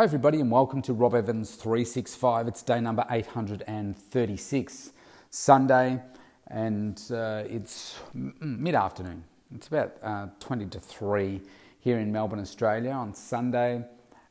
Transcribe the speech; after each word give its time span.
Hi, 0.00 0.04
everybody, 0.04 0.40
and 0.40 0.50
welcome 0.50 0.80
to 0.80 0.94
Rob 0.94 1.14
Evans 1.14 1.56
365. 1.56 2.48
It's 2.48 2.62
day 2.62 2.80
number 2.80 3.04
836, 3.10 4.92
Sunday, 5.28 6.00
and 6.46 6.98
uh, 7.10 7.42
it's 7.46 7.98
mid 8.14 8.74
afternoon. 8.74 9.22
It's 9.54 9.68
about 9.68 9.92
uh, 10.02 10.28
20 10.40 10.68
to 10.68 10.80
3 10.80 11.42
here 11.80 11.98
in 11.98 12.10
Melbourne, 12.10 12.40
Australia 12.40 12.92
on 12.92 13.12
Sunday. 13.12 13.84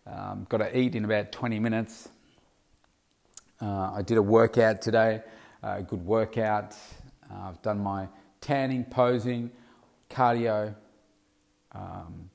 Um, 0.08 0.48
got 0.50 0.58
to 0.58 0.76
eat 0.76 0.96
in 0.96 1.06
about 1.06 1.32
20 1.32 1.60
minutes. 1.60 2.10
Uh, 3.62 3.92
I 3.94 4.02
did 4.02 4.18
a 4.18 4.24
workout 4.24 4.82
today, 4.82 5.22
a 5.62 5.84
good 5.84 6.04
workout. 6.04 6.76
Uh, 7.32 7.50
I've 7.50 7.62
done 7.62 7.80
my 7.80 8.08
tanning, 8.42 8.86
posing, 8.86 9.52
cardio. 10.10 10.74
Um, 11.74 12.32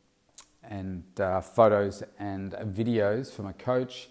and 0.69 1.05
uh, 1.21 1.41
photos 1.41 2.03
and 2.19 2.53
videos 2.53 3.33
for 3.33 3.43
my 3.43 3.53
coach 3.53 4.09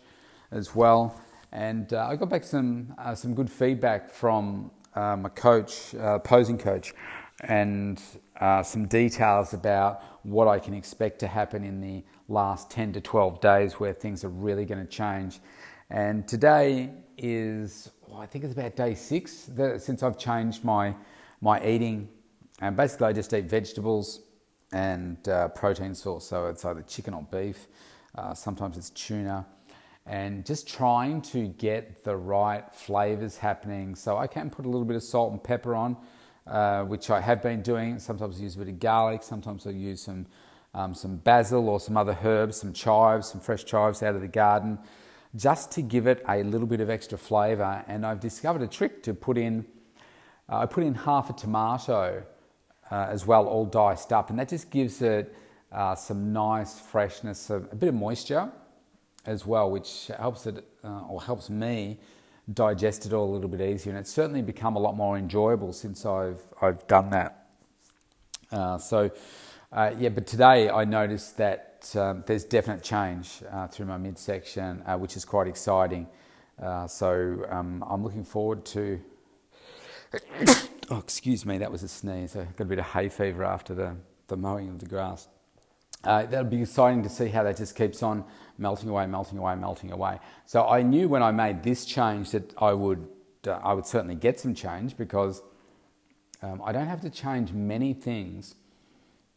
as 0.51 0.75
well. 0.75 1.19
And 1.51 1.93
uh, 1.93 2.07
I 2.09 2.15
got 2.15 2.29
back 2.29 2.43
some 2.43 2.95
uh, 2.97 3.15
some 3.15 3.33
good 3.33 3.49
feedback 3.49 4.09
from 4.09 4.71
uh, 4.95 5.15
my 5.17 5.29
coach, 5.29 5.93
uh, 5.95 6.19
posing 6.19 6.57
coach, 6.57 6.93
and 7.41 8.01
uh, 8.39 8.63
some 8.63 8.87
details 8.87 9.53
about 9.53 10.03
what 10.23 10.47
I 10.47 10.59
can 10.59 10.73
expect 10.73 11.19
to 11.19 11.27
happen 11.27 11.63
in 11.63 11.81
the 11.81 12.03
last 12.27 12.69
10 12.71 12.93
to 12.93 13.01
12 13.01 13.41
days 13.41 13.73
where 13.79 13.93
things 13.93 14.23
are 14.23 14.29
really 14.29 14.65
going 14.65 14.85
to 14.85 14.91
change. 14.91 15.39
And 15.89 16.27
today 16.27 16.89
is, 17.17 17.91
well, 18.07 18.21
I 18.21 18.25
think 18.25 18.43
it's 18.43 18.53
about 18.53 18.75
day 18.75 18.95
six 18.95 19.43
that, 19.55 19.81
since 19.81 20.01
I've 20.01 20.17
changed 20.17 20.63
my, 20.63 20.95
my 21.41 21.63
eating. 21.65 22.09
And 22.61 22.75
basically, 22.77 23.07
I 23.07 23.13
just 23.13 23.33
eat 23.33 23.45
vegetables, 23.45 24.21
and 24.73 25.29
uh, 25.29 25.47
protein 25.49 25.95
source. 25.95 26.25
So 26.25 26.47
it's 26.47 26.65
either 26.65 26.81
chicken 26.81 27.13
or 27.13 27.25
beef, 27.31 27.67
uh, 28.15 28.33
sometimes 28.33 28.77
it's 28.77 28.89
tuna, 28.89 29.45
and 30.05 30.45
just 30.45 30.67
trying 30.67 31.21
to 31.21 31.47
get 31.47 32.03
the 32.03 32.17
right 32.17 32.65
flavors 32.73 33.37
happening. 33.37 33.95
So 33.95 34.17
I 34.17 34.27
can 34.27 34.49
put 34.49 34.65
a 34.65 34.69
little 34.69 34.85
bit 34.85 34.97
of 34.97 35.03
salt 35.03 35.31
and 35.31 35.41
pepper 35.41 35.75
on, 35.75 35.95
uh, 36.45 36.83
which 36.83 37.09
I 37.09 37.21
have 37.21 37.41
been 37.41 37.61
doing. 37.61 37.99
Sometimes 37.99 38.39
I 38.39 38.43
use 38.43 38.55
a 38.55 38.59
bit 38.59 38.67
of 38.67 38.79
garlic, 38.79 39.23
sometimes 39.23 39.65
I 39.65 39.69
use 39.69 40.01
some. 40.01 40.25
Um, 40.75 40.95
some 40.95 41.17
basil 41.17 41.69
or 41.69 41.79
some 41.79 41.97
other 41.97 42.17
herbs, 42.23 42.57
some 42.57 42.73
chives, 42.73 43.27
some 43.27 43.39
fresh 43.39 43.63
chives 43.63 44.01
out 44.01 44.15
of 44.15 44.21
the 44.21 44.27
garden, 44.27 44.79
just 45.35 45.71
to 45.73 45.83
give 45.83 46.07
it 46.07 46.23
a 46.27 46.41
little 46.41 46.65
bit 46.65 46.81
of 46.81 46.89
extra 46.89 47.15
flavour. 47.15 47.85
And 47.87 48.03
I've 48.03 48.19
discovered 48.19 48.63
a 48.63 48.67
trick 48.67 49.03
to 49.03 49.13
put 49.13 49.37
in. 49.37 49.67
Uh, 50.49 50.61
I 50.61 50.65
put 50.65 50.83
in 50.83 50.95
half 50.95 51.29
a 51.29 51.33
tomato 51.33 52.23
uh, 52.91 53.07
as 53.09 53.25
well, 53.25 53.47
all 53.47 53.65
diced 53.65 54.13
up, 54.13 54.29
and 54.29 54.37
that 54.39 54.49
just 54.49 54.69
gives 54.69 55.01
it 55.01 55.35
uh, 55.71 55.95
some 55.95 56.31
nice 56.31 56.79
freshness, 56.79 57.49
a, 57.49 57.55
a, 57.55 57.75
bit 57.75 57.89
of 57.89 57.95
moisture 57.95 58.51
as 59.25 59.45
well, 59.45 59.71
which 59.71 60.11
helps 60.19 60.45
it 60.45 60.63
uh, 60.83 61.01
or 61.09 61.21
helps 61.21 61.49
me 61.49 61.97
digest 62.53 63.05
it 63.05 63.13
all 63.13 63.29
a 63.29 63.33
little 63.33 63.49
bit 63.49 63.61
easier. 63.61 63.91
And 63.91 63.99
it's 63.99 64.11
certainly 64.11 64.41
become 64.41 64.75
a 64.75 64.79
lot 64.79 64.95
more 64.95 65.17
enjoyable 65.17 65.73
since 65.73 66.05
I've 66.05 66.41
I've 66.61 66.85
done 66.87 67.09
that. 67.11 67.47
Uh, 68.51 68.77
so 68.77 69.09
uh, 69.71 69.91
yeah, 69.97 70.09
but 70.09 70.27
today 70.27 70.69
I 70.69 70.85
noticed 70.85 71.37
that 71.37 71.91
um, 71.95 72.23
there's 72.27 72.43
definite 72.43 72.83
change 72.83 73.41
uh, 73.51 73.67
through 73.67 73.87
my 73.87 73.97
midsection, 73.97 74.77
which 74.99 75.17
is 75.17 75.25
quite 75.25 75.47
exciting. 75.47 76.07
so 76.87 77.45
um, 77.49 77.83
I'm 77.89 78.03
looking 78.03 78.23
forward 78.23 78.65
to 78.65 79.01
Oh, 80.89 80.97
excuse 80.97 81.45
me, 81.45 81.57
that 81.59 81.71
was 81.71 81.83
a 81.83 81.87
sneeze. 81.87 82.35
I 82.35 82.43
got 82.43 82.61
a 82.61 82.65
bit 82.65 82.79
of 82.79 82.85
hay 82.85 83.07
fever 83.07 83.43
after 83.43 83.73
the, 83.73 83.95
the 84.27 84.35
mowing 84.35 84.69
of 84.69 84.79
the 84.79 84.85
grass. 84.85 85.27
Uh, 86.03 86.23
that'll 86.25 86.43
be 86.43 86.61
exciting 86.61 87.01
to 87.03 87.09
see 87.09 87.29
how 87.29 87.43
that 87.43 87.55
just 87.55 87.75
keeps 87.75 88.03
on 88.03 88.25
melting 88.57 88.89
away, 88.89 89.05
melting 89.05 89.37
away, 89.37 89.55
melting 89.55 89.91
away. 89.91 90.19
So 90.45 90.67
I 90.67 90.81
knew 90.81 91.07
when 91.07 91.23
I 91.23 91.31
made 91.31 91.63
this 91.63 91.85
change 91.85 92.31
that 92.31 92.53
I 92.57 92.73
would, 92.73 93.07
uh, 93.47 93.51
I 93.63 93.73
would 93.73 93.85
certainly 93.85 94.15
get 94.15 94.39
some 94.39 94.53
change 94.53 94.97
because 94.97 95.41
um, 96.41 96.61
I 96.63 96.73
don't 96.73 96.87
have 96.87 97.01
to 97.01 97.09
change 97.09 97.53
many 97.53 97.93
things 97.93 98.55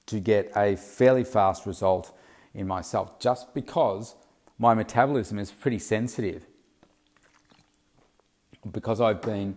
to 0.06 0.18
get 0.18 0.50
a 0.56 0.74
fairly 0.74 1.22
fast 1.22 1.66
result 1.66 2.12
in 2.54 2.66
myself 2.66 3.20
just 3.20 3.54
because 3.54 4.16
my 4.58 4.74
metabolism 4.74 5.38
is 5.38 5.52
pretty 5.52 5.78
sensitive. 5.78 6.46
Because 8.72 9.00
I've 9.00 9.22
been 9.22 9.56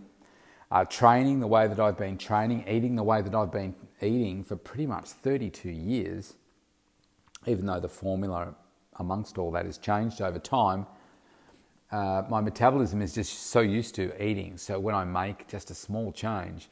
uh, 0.70 0.84
training 0.84 1.40
the 1.40 1.46
way 1.46 1.66
that 1.66 1.80
I've 1.80 1.98
been 1.98 2.16
training, 2.16 2.64
eating 2.68 2.96
the 2.96 3.02
way 3.02 3.22
that 3.22 3.34
I've 3.34 3.52
been 3.52 3.74
eating 4.00 4.44
for 4.44 4.56
pretty 4.56 4.86
much 4.86 5.08
32 5.08 5.70
years, 5.70 6.34
even 7.46 7.66
though 7.66 7.80
the 7.80 7.88
formula 7.88 8.54
amongst 8.96 9.38
all 9.38 9.50
that 9.52 9.66
has 9.66 9.78
changed 9.78 10.20
over 10.20 10.38
time, 10.38 10.86
uh, 11.90 12.22
my 12.28 12.40
metabolism 12.40 13.02
is 13.02 13.14
just 13.14 13.48
so 13.48 13.60
used 13.60 13.94
to 13.96 14.24
eating. 14.24 14.56
So 14.56 14.78
when 14.78 14.94
I 14.94 15.04
make 15.04 15.48
just 15.48 15.70
a 15.70 15.74
small 15.74 16.12
change, 16.12 16.68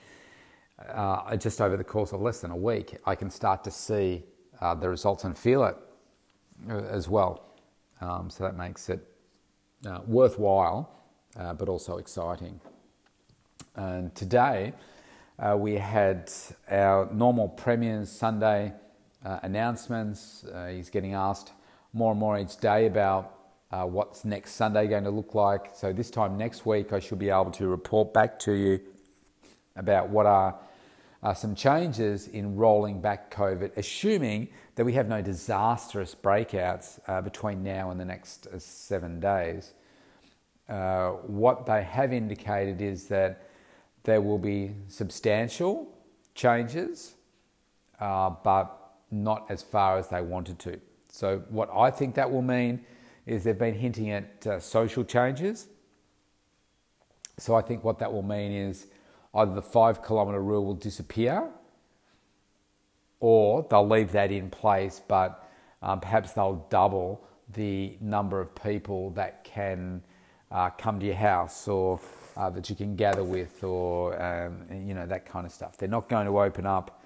uh, 0.88 1.36
just 1.36 1.60
over 1.60 1.76
the 1.76 1.84
course 1.84 2.12
of 2.12 2.20
less 2.20 2.40
than 2.40 2.52
a 2.52 2.56
week, 2.56 2.96
I 3.04 3.16
can 3.16 3.30
start 3.30 3.64
to 3.64 3.70
see 3.70 4.22
uh, 4.60 4.74
the 4.74 4.88
results 4.88 5.24
and 5.24 5.36
feel 5.36 5.64
it 5.64 5.76
uh, 6.70 6.76
as 6.84 7.08
well. 7.08 7.56
Um, 8.00 8.30
so 8.30 8.44
that 8.44 8.56
makes 8.56 8.88
it 8.88 9.00
uh, 9.86 10.00
worthwhile, 10.06 11.02
uh, 11.36 11.52
but 11.54 11.68
also 11.68 11.98
exciting. 11.98 12.60
And 13.78 14.12
today 14.16 14.72
uh, 15.38 15.56
we 15.56 15.74
had 15.74 16.32
our 16.68 17.08
normal 17.12 17.48
Premier's 17.48 18.10
Sunday 18.10 18.72
uh, 19.24 19.38
announcements. 19.42 20.42
Uh, 20.42 20.66
he's 20.66 20.90
getting 20.90 21.14
asked 21.14 21.52
more 21.92 22.10
and 22.10 22.18
more 22.18 22.36
each 22.36 22.56
day 22.56 22.86
about 22.86 23.36
uh, 23.70 23.84
what's 23.84 24.24
next 24.24 24.54
Sunday 24.54 24.88
going 24.88 25.04
to 25.04 25.10
look 25.10 25.36
like. 25.36 25.70
So 25.76 25.92
this 25.92 26.10
time 26.10 26.36
next 26.36 26.66
week, 26.66 26.92
I 26.92 26.98
should 26.98 27.20
be 27.20 27.30
able 27.30 27.52
to 27.52 27.68
report 27.68 28.12
back 28.12 28.40
to 28.40 28.52
you 28.52 28.80
about 29.76 30.08
what 30.08 30.26
are 30.26 30.58
uh, 31.22 31.32
some 31.32 31.54
changes 31.54 32.26
in 32.26 32.56
rolling 32.56 33.00
back 33.00 33.32
COVID, 33.32 33.76
assuming 33.76 34.48
that 34.74 34.84
we 34.84 34.94
have 34.94 35.08
no 35.08 35.22
disastrous 35.22 36.16
breakouts 36.16 36.98
uh, 37.06 37.20
between 37.20 37.62
now 37.62 37.92
and 37.92 38.00
the 38.00 38.04
next 38.04 38.48
seven 38.60 39.20
days. 39.20 39.74
what 40.66 41.64
they 41.64 41.84
have 41.84 42.12
indicated 42.12 42.82
is 42.82 43.06
that 43.06 43.44
there 44.08 44.22
will 44.22 44.38
be 44.38 44.74
substantial 44.88 45.86
changes, 46.34 47.14
uh, 48.00 48.30
but 48.42 48.94
not 49.10 49.44
as 49.50 49.62
far 49.62 49.98
as 49.98 50.08
they 50.08 50.22
wanted 50.22 50.58
to. 50.60 50.80
So, 51.10 51.42
what 51.50 51.68
I 51.74 51.90
think 51.90 52.14
that 52.14 52.30
will 52.30 52.40
mean 52.40 52.86
is 53.26 53.44
they've 53.44 53.58
been 53.58 53.74
hinting 53.74 54.10
at 54.10 54.46
uh, 54.46 54.60
social 54.60 55.04
changes. 55.04 55.68
So, 57.36 57.54
I 57.54 57.60
think 57.60 57.84
what 57.84 57.98
that 57.98 58.10
will 58.10 58.22
mean 58.22 58.50
is 58.50 58.86
either 59.34 59.54
the 59.54 59.68
five 59.76 60.02
kilometre 60.02 60.40
rule 60.40 60.64
will 60.64 60.80
disappear 60.88 61.46
or 63.20 63.66
they'll 63.68 63.86
leave 63.86 64.12
that 64.12 64.32
in 64.32 64.48
place, 64.48 65.02
but 65.06 65.46
um, 65.82 66.00
perhaps 66.00 66.32
they'll 66.32 66.66
double 66.70 67.22
the 67.52 67.98
number 68.00 68.40
of 68.40 68.54
people 68.54 69.10
that 69.10 69.44
can 69.44 70.02
uh, 70.50 70.70
come 70.70 70.98
to 70.98 71.04
your 71.04 71.14
house 71.14 71.68
or 71.68 72.00
uh, 72.38 72.48
that 72.50 72.70
you 72.70 72.76
can 72.76 72.94
gather 72.94 73.24
with, 73.24 73.64
or 73.64 74.20
um, 74.22 74.64
you 74.70 74.94
know 74.94 75.06
that 75.06 75.26
kind 75.26 75.44
of 75.44 75.52
stuff. 75.52 75.76
They're 75.76 75.88
not 75.88 76.08
going 76.08 76.26
to 76.26 76.40
open 76.40 76.66
up 76.66 77.02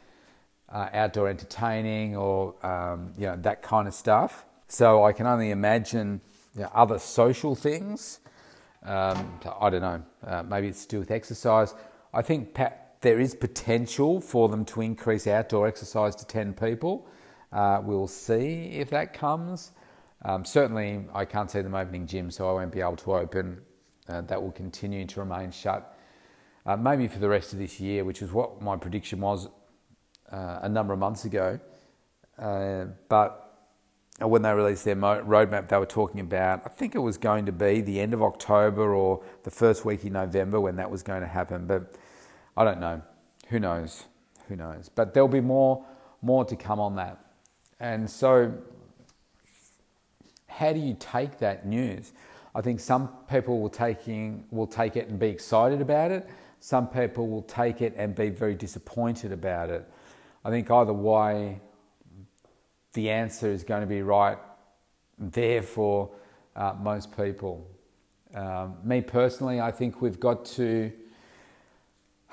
uh, 0.68 0.90
outdoor 0.92 1.28
entertaining 1.28 2.14
or 2.14 2.54
um, 2.64 3.12
you 3.16 3.26
know 3.26 3.36
that 3.36 3.62
kind 3.62 3.88
of 3.88 3.94
stuff. 3.94 4.44
So 4.68 5.04
I 5.04 5.12
can 5.12 5.26
only 5.26 5.50
imagine 5.50 6.20
you 6.54 6.62
know, 6.62 6.70
other 6.74 6.98
social 6.98 7.54
things. 7.54 8.20
Um, 8.84 9.40
I 9.60 9.70
don't 9.70 9.80
know. 9.80 10.02
Uh, 10.26 10.42
maybe 10.42 10.68
it's 10.68 10.82
to 10.82 10.88
do 10.88 10.98
with 10.98 11.10
exercise. 11.10 11.74
I 12.12 12.20
think 12.20 12.58
there 13.00 13.18
is 13.18 13.34
potential 13.34 14.20
for 14.20 14.48
them 14.48 14.64
to 14.66 14.82
increase 14.82 15.26
outdoor 15.26 15.66
exercise 15.66 16.14
to 16.16 16.26
ten 16.26 16.52
people. 16.52 17.06
Uh, 17.52 17.80
we'll 17.82 18.08
see 18.08 18.64
if 18.74 18.90
that 18.90 19.14
comes. 19.14 19.72
Um, 20.24 20.44
certainly, 20.44 21.06
I 21.14 21.24
can't 21.24 21.50
see 21.50 21.62
them 21.62 21.74
opening 21.74 22.06
gyms, 22.06 22.34
so 22.34 22.48
I 22.50 22.52
won't 22.52 22.72
be 22.72 22.80
able 22.80 22.96
to 22.96 23.14
open 23.14 23.62
uh, 24.12 24.20
that 24.22 24.42
will 24.42 24.52
continue 24.52 25.06
to 25.06 25.20
remain 25.20 25.50
shut, 25.50 25.96
uh, 26.66 26.76
maybe 26.76 27.08
for 27.08 27.18
the 27.18 27.28
rest 27.28 27.52
of 27.52 27.58
this 27.58 27.80
year, 27.80 28.04
which 28.04 28.22
is 28.22 28.32
what 28.32 28.60
my 28.60 28.76
prediction 28.76 29.20
was 29.20 29.48
uh, 30.30 30.60
a 30.62 30.68
number 30.68 30.92
of 30.92 30.98
months 30.98 31.24
ago. 31.24 31.58
Uh, 32.38 32.86
but 33.08 33.42
when 34.20 34.42
they 34.42 34.52
released 34.52 34.84
their 34.84 34.96
roadmap, 34.96 35.68
they 35.68 35.76
were 35.76 35.86
talking 35.86 36.20
about, 36.20 36.62
I 36.64 36.68
think 36.68 36.94
it 36.94 37.00
was 37.00 37.16
going 37.16 37.46
to 37.46 37.52
be 37.52 37.80
the 37.80 38.00
end 38.00 38.14
of 38.14 38.22
October 38.22 38.94
or 38.94 39.22
the 39.42 39.50
first 39.50 39.84
week 39.84 40.04
in 40.04 40.12
November 40.12 40.60
when 40.60 40.76
that 40.76 40.90
was 40.90 41.02
going 41.02 41.22
to 41.22 41.26
happen. 41.26 41.66
But 41.66 41.94
I 42.56 42.64
don't 42.64 42.80
know. 42.80 43.02
Who 43.48 43.58
knows? 43.58 44.04
Who 44.48 44.56
knows? 44.56 44.90
But 44.94 45.14
there'll 45.14 45.28
be 45.28 45.40
more, 45.40 45.84
more 46.20 46.44
to 46.44 46.56
come 46.56 46.78
on 46.78 46.96
that. 46.96 47.24
And 47.80 48.08
so, 48.08 48.52
how 50.46 50.72
do 50.72 50.78
you 50.78 50.96
take 50.98 51.38
that 51.38 51.66
news? 51.66 52.12
I 52.54 52.60
think 52.60 52.80
some 52.80 53.08
people 53.30 53.60
will, 53.60 53.70
taking, 53.70 54.44
will 54.50 54.66
take 54.66 54.96
it 54.96 55.08
and 55.08 55.18
be 55.18 55.28
excited 55.28 55.80
about 55.80 56.10
it. 56.10 56.28
Some 56.60 56.86
people 56.86 57.28
will 57.28 57.42
take 57.42 57.80
it 57.80 57.94
and 57.96 58.14
be 58.14 58.28
very 58.28 58.54
disappointed 58.54 59.32
about 59.32 59.70
it. 59.70 59.88
I 60.44 60.50
think 60.50 60.70
either 60.70 60.92
way, 60.92 61.60
the 62.92 63.10
answer 63.10 63.50
is 63.50 63.64
going 63.64 63.80
to 63.80 63.86
be 63.86 64.02
right 64.02 64.38
there 65.18 65.62
for 65.62 66.10
uh, 66.54 66.74
most 66.78 67.16
people. 67.16 67.66
Um, 68.34 68.76
me 68.84 69.00
personally, 69.00 69.60
I 69.60 69.70
think 69.70 70.02
we've 70.02 70.20
got 70.20 70.44
to 70.46 70.92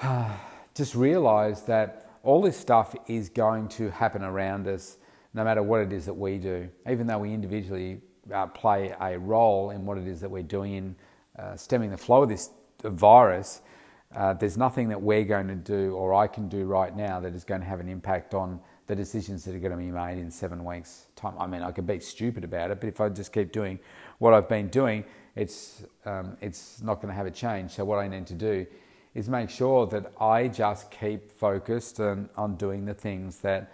uh, 0.02 0.36
just 0.76 0.96
realize 0.96 1.64
that 1.64 2.12
all 2.24 2.42
this 2.42 2.58
stuff 2.58 2.96
is 3.08 3.30
going 3.30 3.70
to 3.70 3.90
happen 3.90 4.24
around 4.24 4.68
us 4.68 4.98
no 5.34 5.44
matter 5.44 5.64
what 5.64 5.82
it 5.82 5.94
is 5.94 6.06
that 6.06 6.14
we 6.14 6.38
do, 6.38 6.70
even 6.90 7.08
though 7.08 7.20
we 7.20 7.34
individually 7.34 8.02
uh, 8.32 8.48
play 8.48 8.94
a 9.00 9.18
role 9.18 9.72
in 9.72 9.86
what 9.86 9.98
it 9.98 10.08
is 10.08 10.22
that 10.22 10.30
we're 10.30 10.44
doing 10.44 10.74
in 10.74 10.96
uh, 11.38 11.56
stemming 11.56 11.90
the 11.90 11.98
flow 11.98 12.24
of 12.24 12.30
this 12.30 12.52
virus. 12.84 13.62
Uh, 14.16 14.34
there's 14.34 14.58
nothing 14.58 14.90
that 14.90 15.02
we're 15.02 15.24
going 15.24 15.48
to 15.48 15.56
do 15.56 15.94
or 15.94 16.14
I 16.14 16.28
can 16.28 16.50
do 16.50 16.66
right 16.66 16.96
now 16.96 17.20
that 17.20 17.36
is 17.36 17.44
going 17.44 17.62
to 17.62 17.68
have 17.68 17.80
an 17.80 17.88
impact 17.88 18.34
on 18.34 18.60
the 18.88 18.96
decisions 18.96 19.46
that 19.46 19.54
are 19.54 19.60
going 19.60 19.72
to 19.72 19.78
be 19.78 19.92
made 19.92 20.18
in 20.18 20.32
seven 20.32 20.66
weeks' 20.66 21.06
time. 21.16 21.36
I 21.40 21.46
mean, 21.46 21.62
I 21.62 21.72
could 21.72 21.86
be 21.86 22.00
stupid 22.00 22.44
about 22.44 22.72
it, 22.72 22.80
but 22.80 22.88
if 22.90 23.00
I 23.00 23.10
just 23.10 23.32
keep 23.32 23.52
doing 23.52 23.80
what 24.18 24.34
I've 24.34 24.50
been 24.50 24.68
doing, 24.70 25.06
it's, 25.36 25.84
um, 26.06 26.36
it's 26.42 26.82
not 26.82 26.96
going 26.96 27.10
to 27.10 27.14
have 27.14 27.28
a 27.28 27.32
change. 27.32 27.72
So, 27.72 27.86
what 27.86 28.00
I 28.00 28.08
need 28.08 28.26
to 28.28 28.34
do 28.34 28.66
is 29.14 29.30
make 29.30 29.52
sure 29.52 29.86
that 29.88 30.12
I 30.20 30.48
just 30.48 30.90
keep 30.90 31.32
focused 31.32 32.00
on, 32.00 32.30
on 32.36 32.56
doing 32.56 32.84
the 32.84 32.96
things 32.96 33.38
that 33.40 33.72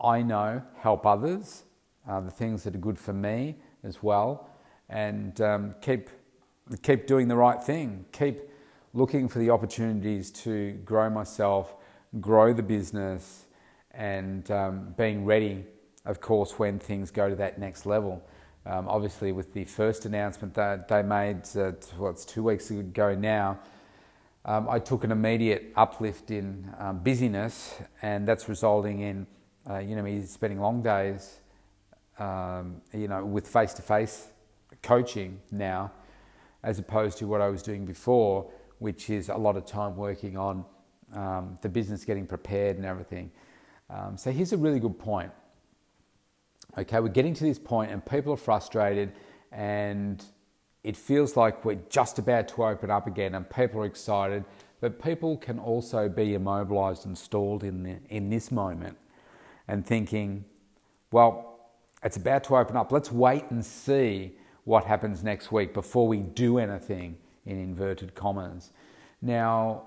I 0.00 0.22
know 0.22 0.62
help 0.76 1.04
others, 1.04 1.64
uh, 2.08 2.20
the 2.20 2.30
things 2.30 2.62
that 2.62 2.76
are 2.76 2.78
good 2.78 2.98
for 2.98 3.12
me 3.12 3.56
as 3.84 4.02
well, 4.02 4.48
and 4.88 5.40
um, 5.40 5.74
keep, 5.80 6.10
keep 6.82 7.06
doing 7.06 7.28
the 7.28 7.36
right 7.36 7.62
thing. 7.62 8.04
Keep 8.12 8.40
looking 8.92 9.28
for 9.28 9.38
the 9.38 9.50
opportunities 9.50 10.30
to 10.30 10.72
grow 10.84 11.10
myself, 11.10 11.74
grow 12.20 12.52
the 12.52 12.62
business 12.62 13.44
and 13.92 14.50
um, 14.50 14.94
being 14.96 15.24
ready, 15.24 15.64
of 16.04 16.20
course, 16.20 16.58
when 16.58 16.78
things 16.78 17.10
go 17.10 17.28
to 17.28 17.36
that 17.36 17.58
next 17.58 17.86
level. 17.86 18.22
Um, 18.66 18.88
obviously, 18.88 19.32
with 19.32 19.52
the 19.52 19.64
first 19.64 20.06
announcement 20.06 20.54
that 20.54 20.88
they 20.88 21.02
made, 21.02 21.42
uh, 21.56 21.72
what's 21.98 22.24
two 22.24 22.42
weeks 22.42 22.70
ago 22.70 23.14
now, 23.14 23.58
um, 24.46 24.68
I 24.68 24.78
took 24.78 25.04
an 25.04 25.12
immediate 25.12 25.72
uplift 25.76 26.30
in 26.30 26.72
um, 26.78 26.98
busyness, 26.98 27.74
and 28.02 28.26
that's 28.26 28.48
resulting 28.48 29.00
in, 29.00 29.26
uh, 29.68 29.78
you 29.78 29.96
know, 29.96 30.02
me 30.02 30.22
spending 30.22 30.60
long 30.60 30.82
days, 30.82 31.40
um, 32.18 32.80
you 32.92 33.08
know, 33.08 33.24
with 33.24 33.46
face-to-face 33.46 34.28
coaching 34.82 35.40
now, 35.50 35.92
as 36.62 36.78
opposed 36.78 37.18
to 37.18 37.26
what 37.26 37.40
I 37.40 37.48
was 37.48 37.62
doing 37.62 37.84
before, 37.84 38.50
which 38.78 39.10
is 39.10 39.28
a 39.28 39.36
lot 39.36 39.56
of 39.56 39.66
time 39.66 39.96
working 39.96 40.36
on 40.36 40.64
um, 41.12 41.58
the 41.62 41.68
business 41.68 42.04
getting 42.04 42.26
prepared 42.26 42.76
and 42.76 42.84
everything. 42.84 43.30
Um, 43.90 44.16
so 44.16 44.30
here's 44.30 44.52
a 44.52 44.56
really 44.56 44.80
good 44.80 44.98
point. 44.98 45.30
Okay, 46.76 46.98
we're 47.00 47.08
getting 47.08 47.34
to 47.34 47.44
this 47.44 47.58
point 47.58 47.92
and 47.92 48.04
people 48.04 48.32
are 48.32 48.38
frustrated 48.38 49.12
and 49.52 50.24
it 50.82 50.96
feels 50.96 51.36
like 51.36 51.64
we're 51.64 51.78
just 51.88 52.18
about 52.18 52.48
to 52.48 52.64
open 52.64 52.90
up 52.90 53.06
again 53.06 53.34
and 53.34 53.48
people 53.48 53.80
are 53.80 53.86
excited, 53.86 54.44
but 54.80 55.02
people 55.02 55.36
can 55.36 55.58
also 55.58 56.08
be 56.08 56.34
immobilized 56.34 57.06
and 57.06 57.16
stalled 57.16 57.62
in, 57.62 57.82
the, 57.82 57.96
in 58.08 58.28
this 58.28 58.50
moment 58.50 58.96
and 59.68 59.86
thinking, 59.86 60.44
well, 61.12 61.53
it's 62.04 62.16
about 62.16 62.44
to 62.44 62.56
open 62.56 62.76
up. 62.76 62.92
Let's 62.92 63.10
wait 63.10 63.50
and 63.50 63.64
see 63.64 64.36
what 64.64 64.84
happens 64.84 65.22
next 65.22 65.50
week 65.50 65.74
before 65.74 66.06
we 66.06 66.18
do 66.18 66.58
anything 66.58 67.16
in 67.46 67.58
inverted 67.58 68.14
commas. 68.14 68.70
Now, 69.22 69.84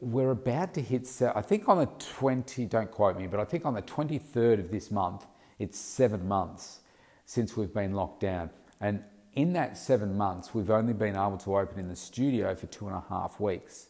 we're 0.00 0.30
about 0.30 0.74
to 0.74 0.80
hit, 0.80 1.08
I 1.34 1.42
think 1.42 1.68
on 1.68 1.78
the 1.78 1.86
20, 1.86 2.66
don't 2.66 2.90
quote 2.90 3.16
me, 3.16 3.26
but 3.26 3.40
I 3.40 3.44
think 3.44 3.64
on 3.64 3.74
the 3.74 3.82
23rd 3.82 4.60
of 4.60 4.70
this 4.70 4.90
month, 4.90 5.26
it's 5.58 5.78
seven 5.78 6.26
months 6.26 6.80
since 7.24 7.56
we've 7.56 7.72
been 7.72 7.92
locked 7.92 8.20
down. 8.20 8.50
And 8.80 9.02
in 9.34 9.52
that 9.54 9.76
seven 9.76 10.16
months, 10.16 10.54
we've 10.54 10.70
only 10.70 10.92
been 10.92 11.14
able 11.14 11.38
to 11.38 11.56
open 11.56 11.78
in 11.78 11.88
the 11.88 11.96
studio 11.96 12.54
for 12.54 12.66
two 12.66 12.88
and 12.88 12.96
a 12.96 13.04
half 13.08 13.38
weeks. 13.38 13.88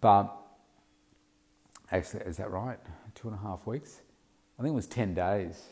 But 0.00 0.34
actually, 1.92 2.24
is 2.24 2.38
that 2.38 2.50
right? 2.50 2.78
Two 3.14 3.28
and 3.28 3.36
a 3.36 3.42
half 3.42 3.66
weeks? 3.66 4.00
I 4.58 4.62
think 4.62 4.72
it 4.72 4.76
was 4.76 4.86
10 4.86 5.14
days. 5.14 5.62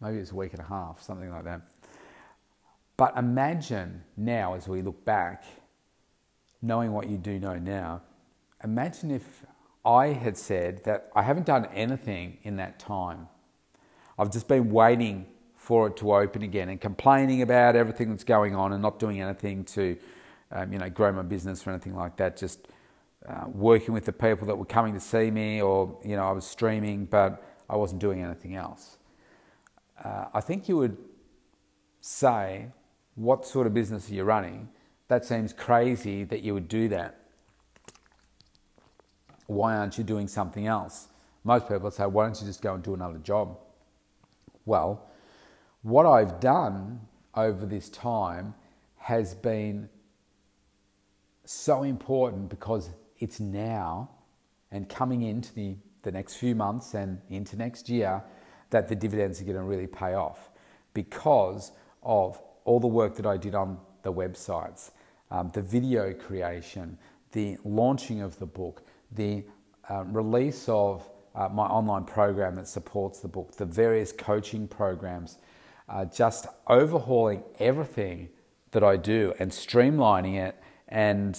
Maybe 0.00 0.16
it 0.16 0.20
was 0.20 0.30
a 0.32 0.34
week 0.34 0.52
and 0.52 0.60
a 0.60 0.66
half, 0.66 1.02
something 1.02 1.30
like 1.30 1.44
that. 1.44 1.62
But 2.96 3.16
imagine 3.16 4.02
now, 4.16 4.54
as 4.54 4.68
we 4.68 4.82
look 4.82 5.04
back, 5.04 5.44
knowing 6.62 6.92
what 6.92 7.08
you 7.08 7.18
do 7.18 7.38
know 7.38 7.58
now, 7.58 8.02
imagine 8.64 9.10
if 9.10 9.44
I 9.84 10.08
had 10.08 10.36
said 10.36 10.82
that 10.84 11.10
I 11.14 11.22
haven't 11.22 11.46
done 11.46 11.66
anything 11.74 12.38
in 12.42 12.56
that 12.56 12.78
time. 12.78 13.28
I've 14.18 14.32
just 14.32 14.48
been 14.48 14.70
waiting 14.70 15.26
for 15.56 15.88
it 15.88 15.96
to 15.98 16.14
open 16.14 16.42
again 16.42 16.68
and 16.68 16.80
complaining 16.80 17.42
about 17.42 17.76
everything 17.76 18.10
that's 18.10 18.24
going 18.24 18.54
on 18.54 18.72
and 18.72 18.80
not 18.80 18.98
doing 18.98 19.20
anything 19.20 19.64
to, 19.64 19.96
um, 20.52 20.72
you 20.72 20.78
know, 20.78 20.88
grow 20.88 21.12
my 21.12 21.22
business 21.22 21.66
or 21.66 21.70
anything 21.70 21.94
like 21.94 22.16
that. 22.16 22.36
Just 22.36 22.68
uh, 23.28 23.44
working 23.52 23.92
with 23.92 24.04
the 24.04 24.12
people 24.12 24.46
that 24.46 24.56
were 24.56 24.64
coming 24.64 24.94
to 24.94 25.00
see 25.00 25.30
me, 25.30 25.60
or 25.60 25.98
you 26.04 26.16
know, 26.16 26.24
I 26.24 26.32
was 26.32 26.46
streaming, 26.46 27.04
but 27.04 27.42
I 27.68 27.76
wasn't 27.76 28.00
doing 28.00 28.22
anything 28.22 28.54
else. 28.54 28.96
Uh, 30.02 30.26
I 30.34 30.40
think 30.40 30.68
you 30.68 30.76
would 30.76 30.96
say, 32.00 32.66
"What 33.14 33.46
sort 33.46 33.66
of 33.66 33.74
business 33.74 34.10
are 34.10 34.14
you 34.14 34.24
running?" 34.24 34.68
That 35.08 35.24
seems 35.24 35.52
crazy 35.52 36.24
that 36.24 36.42
you 36.42 36.54
would 36.54 36.68
do 36.68 36.88
that 36.88 37.26
why 39.46 39.76
aren't 39.76 39.96
you 39.98 40.04
doing 40.04 40.28
something 40.28 40.66
else? 40.66 41.08
Most 41.44 41.68
people 41.68 41.90
say, 41.90 42.06
why 42.06 42.24
don't 42.24 42.40
you 42.40 42.46
just 42.46 42.62
go 42.62 42.74
and 42.74 42.82
do 42.82 42.94
another 42.94 43.18
job? 43.18 43.58
Well, 44.64 45.08
what 45.82 46.06
I've 46.06 46.40
done 46.40 47.00
over 47.34 47.64
this 47.66 47.88
time 47.88 48.54
has 48.96 49.34
been 49.34 49.88
so 51.44 51.84
important 51.84 52.48
because 52.48 52.90
it's 53.20 53.38
now 53.38 54.10
and 54.72 54.88
coming 54.88 55.22
into 55.22 55.54
the, 55.54 55.76
the 56.02 56.10
next 56.10 56.34
few 56.34 56.56
months 56.56 56.94
and 56.94 57.20
into 57.30 57.56
next 57.56 57.88
year 57.88 58.24
that 58.70 58.88
the 58.88 58.94
dividends 58.94 59.40
are 59.40 59.44
going 59.44 59.56
to 59.56 59.62
really 59.62 59.86
pay 59.86 60.14
off 60.14 60.50
because 60.94 61.72
of 62.02 62.40
all 62.64 62.80
the 62.80 62.86
work 62.86 63.16
that 63.16 63.26
I 63.26 63.36
did 63.36 63.54
on 63.54 63.78
the 64.02 64.12
websites, 64.12 64.90
um, 65.30 65.50
the 65.52 65.62
video 65.62 66.12
creation, 66.12 66.98
the 67.32 67.58
launching 67.64 68.22
of 68.22 68.38
the 68.38 68.46
book, 68.46 68.82
the 69.12 69.44
uh, 69.90 70.04
release 70.04 70.68
of 70.68 71.08
uh, 71.34 71.48
my 71.48 71.66
online 71.66 72.04
program 72.04 72.54
that 72.56 72.66
supports 72.66 73.20
the 73.20 73.28
book, 73.28 73.56
the 73.56 73.66
various 73.66 74.10
coaching 74.10 74.66
programs, 74.66 75.38
uh, 75.88 76.04
just 76.04 76.46
overhauling 76.66 77.42
everything 77.58 78.28
that 78.72 78.82
I 78.82 78.96
do 78.96 79.32
and 79.38 79.50
streamlining 79.50 80.36
it 80.36 80.56
and 80.88 81.38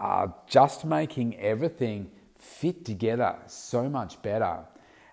uh, 0.00 0.28
just 0.46 0.84
making 0.84 1.38
everything 1.38 2.10
fit 2.38 2.84
together 2.84 3.36
so 3.46 3.88
much 3.88 4.20
better. 4.22 4.64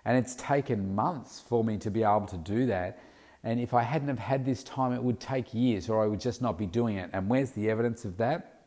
And 0.04 0.18
it's 0.18 0.34
taken 0.34 0.94
months 0.94 1.40
for 1.40 1.64
me 1.64 1.78
to 1.78 1.90
be 1.90 2.02
able 2.02 2.26
to 2.26 2.36
do 2.36 2.66
that. 2.66 2.98
And 3.42 3.60
if 3.60 3.74
I 3.74 3.82
hadn't 3.82 4.08
have 4.08 4.18
had 4.18 4.44
this 4.44 4.62
time, 4.62 4.92
it 4.92 5.02
would 5.02 5.20
take 5.20 5.52
years 5.52 5.88
or 5.88 6.02
I 6.02 6.06
would 6.06 6.20
just 6.20 6.40
not 6.42 6.58
be 6.58 6.66
doing 6.66 6.96
it. 6.96 7.10
And 7.12 7.28
where's 7.28 7.50
the 7.50 7.70
evidence 7.70 8.04
of 8.04 8.16
that? 8.18 8.62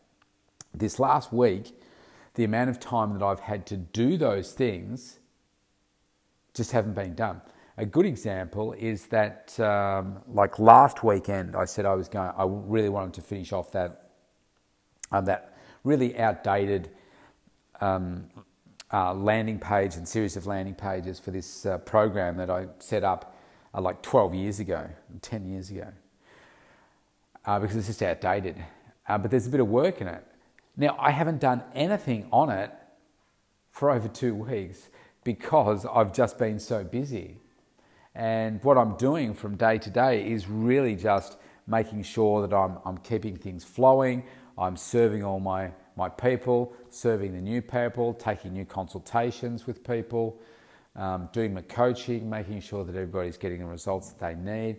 This 0.74 1.00
last 1.00 1.34
week, 1.34 1.74
the 2.36 2.44
amount 2.44 2.70
of 2.70 2.80
time 2.80 3.18
that 3.18 3.24
I've 3.26 3.40
had 3.40 3.66
to 3.68 3.78
do 3.78 4.18
those 4.18 4.52
things 4.54 5.20
just 6.54 6.72
haven't 6.72 6.94
been 6.94 7.16
done. 7.16 7.42
A 7.78 7.86
good 7.86 8.06
example 8.06 8.74
is 8.74 9.06
that, 9.08 9.60
um, 9.60 10.20
like 10.28 10.58
last 10.58 11.04
weekend, 11.04 11.56
I 11.56 11.66
said 11.66 11.86
I 11.86 11.94
was 11.94 12.08
going. 12.08 12.32
I 12.36 12.46
really 12.48 12.90
wanted 12.90 13.14
to 13.16 13.22
finish 13.22 13.54
off 13.54 13.72
that 13.74 14.10
um, 15.12 15.26
that 15.26 15.58
really 15.84 16.18
outdated 16.18 16.90
um, 17.82 18.26
uh, 18.92 19.14
landing 19.14 19.60
page 19.60 19.96
and 19.96 20.08
series 20.08 20.38
of 20.38 20.46
landing 20.46 20.76
pages 20.76 21.20
for 21.20 21.32
this 21.32 21.66
uh, 21.66 21.78
program 21.80 22.38
that 22.38 22.50
I 22.50 22.68
set 22.80 23.04
up 23.04 23.36
uh, 23.74 23.82
like 23.82 24.02
12 24.02 24.34
years 24.34 24.60
ago, 24.60 24.88
10 25.22 25.46
years 25.46 25.70
ago, 25.70 25.88
uh, 27.46 27.60
because 27.60 27.76
it's 27.76 27.88
just 27.88 28.02
outdated. 28.02 28.56
Uh, 29.08 29.18
but 29.18 29.32
there's 29.32 29.48
a 29.48 29.50
bit 29.50 29.60
of 29.60 29.68
work 29.68 30.02
in 30.02 30.08
it. 30.08 30.24
Now, 30.76 30.96
I 31.00 31.12
haven't 31.12 31.40
done 31.40 31.64
anything 31.74 32.28
on 32.32 32.50
it 32.50 32.72
for 33.72 33.90
over 33.92 34.08
two 34.08 34.36
weeks 34.36 34.90
because 35.24 35.86
I've 35.86 36.14
just 36.14 36.38
been 36.38 36.60
so 36.60 36.84
busy. 36.84 37.38
And 38.16 38.64
what 38.64 38.78
I'm 38.78 38.96
doing 38.96 39.34
from 39.34 39.56
day 39.58 39.78
to 39.78 39.90
day 39.90 40.28
is 40.32 40.48
really 40.48 40.96
just 40.96 41.38
making 41.68 42.04
sure 42.04 42.48
that 42.48 42.56
I'm, 42.56 42.78
I'm 42.86 42.98
keeping 43.00 43.36
things 43.36 43.64
flowing, 43.64 44.24
I'm 44.58 44.78
serving 44.78 45.24
all 45.24 45.40
my, 45.40 45.72
my 45.98 46.08
people, 46.10 46.74
serving 46.90 47.34
the 47.34 47.42
new 47.42 47.62
people, 47.62 48.14
taking 48.14 48.54
new 48.54 48.66
consultations 48.66 49.66
with 49.66 49.84
people, 49.84 50.40
um, 50.96 51.30
doing 51.34 51.54
my 51.54 51.62
coaching, 51.62 52.30
making 52.30 52.62
sure 52.62 52.84
that 52.84 52.96
everybody's 52.96 53.38
getting 53.38 53.60
the 53.60 53.66
results 53.66 54.12
that 54.12 54.20
they 54.20 54.36
need. 54.36 54.78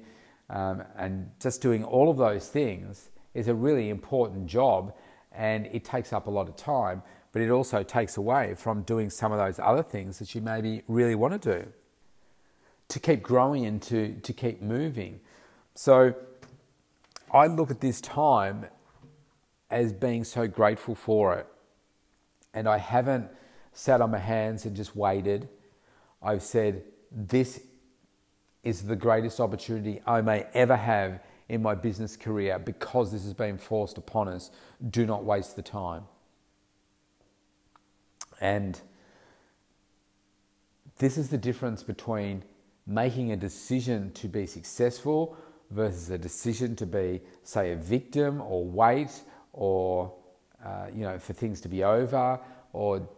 Um, 0.51 0.83
and 0.97 1.31
just 1.41 1.61
doing 1.61 1.85
all 1.85 2.09
of 2.09 2.17
those 2.17 2.49
things 2.49 3.11
is 3.35 3.49
a 3.49 3.55
really 3.55 3.91
important 3.91 4.47
job 4.47 4.95
and 5.33 5.67
it 5.67 5.85
takes 5.85 6.13
up 6.13 6.27
a 6.27 6.31
lot 6.31 6.49
of 6.49 6.57
time, 6.57 7.03
but 7.33 7.43
it 7.43 7.51
also 7.51 7.83
takes 7.83 8.17
away 8.17 8.55
from 8.55 8.83
doing 8.83 9.11
some 9.11 9.31
of 9.33 9.39
those 9.39 9.59
other 9.59 9.83
things 9.83 10.19
that 10.19 10.35
you 10.35 10.41
maybe 10.41 10.83
really 10.89 11.15
want 11.15 11.41
to 11.41 11.59
do 11.59 11.69
to 12.89 12.99
keep 12.99 13.23
growing 13.23 13.67
and 13.67 13.83
to, 13.83 14.15
to 14.23 14.33
keep 14.33 14.63
moving. 14.63 15.21
So 15.75 16.15
I 17.33 17.47
look 17.47 17.71
at 17.71 17.81
this 17.81 18.01
time 18.01 18.67
as 19.71 19.93
being 19.93 20.25
so 20.25 20.47
grateful 20.47 20.95
for 20.95 21.35
it. 21.37 21.47
And 22.55 22.69
I 22.69 22.79
haven't 22.79 23.29
sat 23.73 24.01
on 24.01 24.11
my 24.11 24.19
hands 24.19 24.65
and 24.65 24.75
just 24.75 24.97
waited. 24.97 25.49
I've 26.23 26.43
said, 26.43 26.83
This 27.13 27.61
is 28.65 28.83
the 28.83 28.97
greatest 28.97 29.41
opportunity 29.41 30.01
I 30.07 30.21
may 30.21 30.47
ever 30.55 30.77
have 30.77 31.21
in 31.49 31.63
my 31.63 31.75
business 31.75 32.17
career 32.17 32.59
because 32.59 33.13
this 33.13 33.25
has 33.25 33.35
been 33.35 33.59
forced 33.59 33.99
upon 33.99 34.29
us. 34.29 34.51
Do 34.91 35.07
not 35.07 35.25
waste 35.25 35.57
the 35.57 35.63
time. 35.63 36.05
And 38.41 38.81
this 40.99 41.17
is 41.17 41.29
the 41.29 41.39
difference 41.39 41.83
between 41.83 42.45
making 42.87 43.33
a 43.33 43.37
decision 43.37 44.11
to 44.13 44.29
be 44.29 44.47
successful 44.47 45.37
versus 45.71 46.11
a 46.11 46.19
decision 46.19 46.75
to 46.77 46.87
be, 46.87 47.21
say, 47.43 47.73
a 47.73 47.77
victim 47.77 48.41
or 48.41 48.65
wait 48.65 49.23
or, 49.59 50.13
uh, 50.65 50.87
you 50.95 51.03
know, 51.03 51.19
for 51.19 51.33
things 51.33 51.61
to 51.61 51.69
be 51.69 51.83
over 51.83 52.39
or 52.73 53.09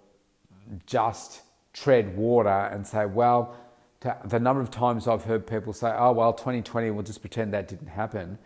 just 0.86 1.42
tread 1.74 2.16
water 2.16 2.48
and 2.48 2.86
say, 2.86 3.04
well, 3.04 3.54
the 4.24 4.40
number 4.40 4.62
of 4.62 4.70
times 4.70 5.06
I've 5.06 5.24
heard 5.24 5.46
people 5.46 5.74
say, 5.74 5.92
oh, 5.94 6.12
well, 6.12 6.32
2020, 6.32 6.90
we'll 6.90 7.04
just 7.04 7.20
pretend 7.20 7.52
that 7.52 7.68
didn't 7.68 7.88
happen. 7.88 8.38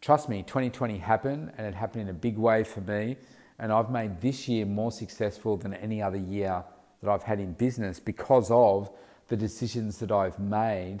Trust 0.00 0.30
me, 0.30 0.42
2020 0.42 0.96
happened 0.96 1.52
and 1.58 1.66
it 1.66 1.74
happened 1.74 2.02
in 2.02 2.08
a 2.08 2.14
big 2.14 2.38
way 2.38 2.64
for 2.64 2.80
me. 2.80 3.18
And 3.58 3.70
I've 3.70 3.90
made 3.90 4.18
this 4.20 4.48
year 4.48 4.64
more 4.64 4.90
successful 4.90 5.58
than 5.58 5.74
any 5.74 6.00
other 6.00 6.16
year 6.16 6.64
that 7.02 7.10
I've 7.10 7.22
had 7.22 7.38
in 7.38 7.52
business 7.52 8.00
because 8.00 8.50
of 8.50 8.90
the 9.28 9.36
decisions 9.36 9.98
that 9.98 10.10
I've 10.10 10.38
made 10.38 11.00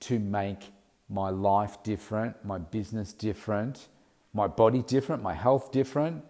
to 0.00 0.18
make 0.18 0.70
my 1.08 1.30
life 1.30 1.82
different, 1.82 2.44
my 2.44 2.58
business 2.58 3.14
different, 3.14 3.88
my 4.34 4.48
body 4.48 4.82
different, 4.82 5.22
my 5.22 5.32
health 5.32 5.72
different, 5.72 6.24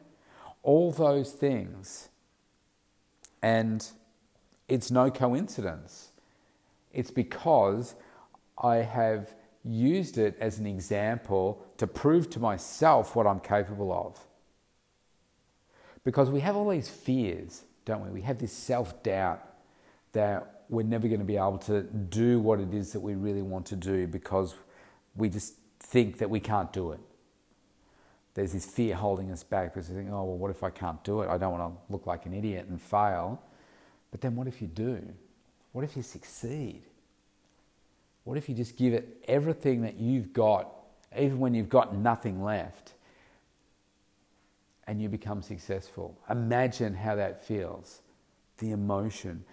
all 0.63 0.93
those 0.93 1.33
things. 1.33 2.11
And 3.43 3.87
it's 4.69 4.91
no 4.91 5.11
coincidence. 5.11 6.11
It's 6.93 7.11
because 7.11 7.95
I 8.63 8.77
have 8.77 9.35
used 9.65 10.19
it 10.19 10.37
as 10.39 10.59
an 10.59 10.67
example 10.67 11.65
to 11.79 11.87
prove 11.87 12.31
to 12.31 12.39
myself 12.39 13.17
what 13.17 13.27
I'm 13.27 13.41
capable 13.41 13.93
of. 13.93 14.21
Because 16.05 16.31
we 16.31 16.41
have 16.41 16.55
all 16.55 16.69
these 16.69 16.89
fears, 16.89 17.65
don't 17.87 18.05
we? 18.05 18.11
We 18.11 18.21
have 18.23 18.39
this 18.39 18.53
self 18.53 19.03
doubt 19.03 19.43
that 20.13 20.65
we're 20.69 20.83
never 20.83 21.09
going 21.09 21.21
to 21.21 21.27
be 21.27 21.37
able 21.37 21.59
to 21.59 21.83
do 21.83 22.39
what 22.41 22.61
it 22.61 22.73
is 22.73 22.93
that 22.93 23.01
we 23.01 23.15
really 23.15 23.43
want 23.43 23.67
to 23.67 23.77
do 23.77 24.07
because 24.07 24.55
we 25.17 25.29
just 25.29 25.55
think 25.81 26.19
that 26.19 26.29
we 26.29 26.41
can't 26.41 26.73
do 26.73 26.93
it. 26.93 27.01
There's 28.35 28.53
this 28.53 28.67
fear 28.67 28.97
holding 28.97 29.31
us 29.31 29.45
back 29.45 29.73
because 29.73 29.89
we 29.89 29.97
think, 29.97 30.09
oh, 30.11 30.25
well, 30.25 30.37
what 30.37 30.51
if 30.51 30.65
I 30.65 30.71
can't 30.71 31.03
do 31.05 31.21
it? 31.23 31.29
I 31.29 31.39
don't 31.39 31.57
want 31.57 31.73
to 31.73 31.93
look 31.93 32.07
like 32.07 32.27
an 32.27 32.35
idiot 32.35 32.67
and 32.69 32.83
fail. 32.83 33.41
But 34.11 34.21
then 34.21 34.35
what 34.35 34.49
if 34.49 34.61
you 34.61 34.67
do? 34.67 35.03
What 35.73 35.85
if 35.85 35.97
you 35.97 36.03
succeed? 36.03 36.83
What 38.25 38.37
if 38.37 38.49
you 38.49 38.55
just 38.55 38.77
give 38.77 38.93
it 38.93 39.23
everything 39.29 39.83
that 39.83 39.99
you've 39.99 40.33
got, 40.33 40.73
even 41.17 41.39
when 41.39 41.55
you've 41.55 41.69
got 41.69 41.95
nothing 41.95 42.43
left, 42.43 42.95
and 44.87 45.01
you 45.01 45.09
become 45.09 45.41
successful? 45.43 46.19
Imagine 46.29 46.95
how 46.95 47.15
that 47.15 47.45
feels, 47.45 48.01
the 48.59 48.73
emotion. 48.73 49.45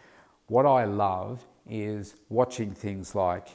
What 0.47 0.65
I 0.65 0.85
love 0.85 1.45
is 1.69 2.15
watching 2.29 2.73
things 2.73 3.13
like, 3.13 3.50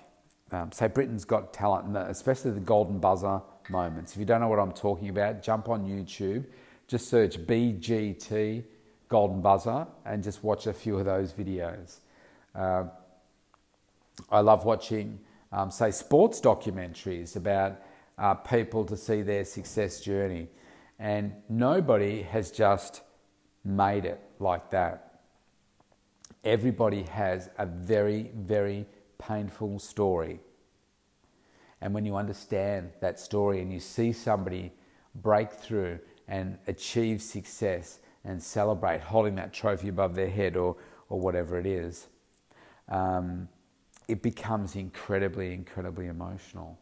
um, 0.53 0.71
say, 0.73 0.87
Britain's 0.89 1.25
Got 1.25 1.53
Talent, 1.53 1.97
especially 1.97 2.53
the 2.53 2.61
golden 2.61 2.99
buzzer 2.99 3.41
moments. 3.69 4.13
If 4.13 4.19
you 4.19 4.25
don't 4.25 4.41
know 4.41 4.49
what 4.49 4.59
I'm 4.59 4.73
talking 4.73 5.09
about, 5.09 5.43
jump 5.43 5.69
on 5.69 5.85
YouTube, 5.85 6.45
just 6.87 7.09
search 7.09 7.39
BGT 7.39 8.65
golden 9.09 9.41
buzzer 9.41 9.87
and 10.05 10.23
just 10.23 10.43
watch 10.43 10.67
a 10.67 10.73
few 10.73 10.99
of 10.99 11.05
those 11.05 11.33
videos. 11.33 11.99
Uh, 12.55 12.85
I 14.31 14.41
love 14.41 14.65
watching, 14.65 15.19
um, 15.53 15.71
say, 15.71 15.91
sports 15.91 16.41
documentaries 16.41 17.37
about 17.37 17.81
uh, 18.19 18.35
people 18.35 18.85
to 18.87 18.97
see 18.97 19.23
their 19.23 19.45
success 19.45 20.01
journey. 20.01 20.49
And 20.99 21.33
nobody 21.49 22.23
has 22.23 22.51
just 22.51 23.03
made 23.65 24.05
it 24.05 24.21
like 24.39 24.71
that. 24.71 25.21
Everybody 26.45 27.03
has 27.03 27.51
a 27.59 27.67
very, 27.67 28.31
very 28.35 28.87
painful 29.19 29.79
story. 29.79 30.41
And 31.81 31.95
when 31.95 32.05
you 32.05 32.17
understand 32.17 32.91
that 33.01 33.21
story 33.21 33.61
and 33.61 33.73
you 33.73 33.81
see 33.81 34.13
somebody 34.13 34.73
break 35.15 35.53
through 35.53 35.99
and 36.29 36.59
achieve 36.67 37.23
success 37.23 38.01
and 38.25 38.43
celebrate 38.43 39.01
holding 39.01 39.35
that 39.37 39.53
trophy 39.53 39.89
above 39.89 40.15
their 40.15 40.29
head 40.29 40.57
or, 40.57 40.77
or 41.09 41.21
whatever 41.21 41.59
it 41.59 41.67
is, 41.67 42.09
um, 42.89 43.49
it 44.09 44.23
becomes 44.23 44.77
incredibly, 44.77 45.53
incredibly 45.53 46.07
emotional. 46.07 46.79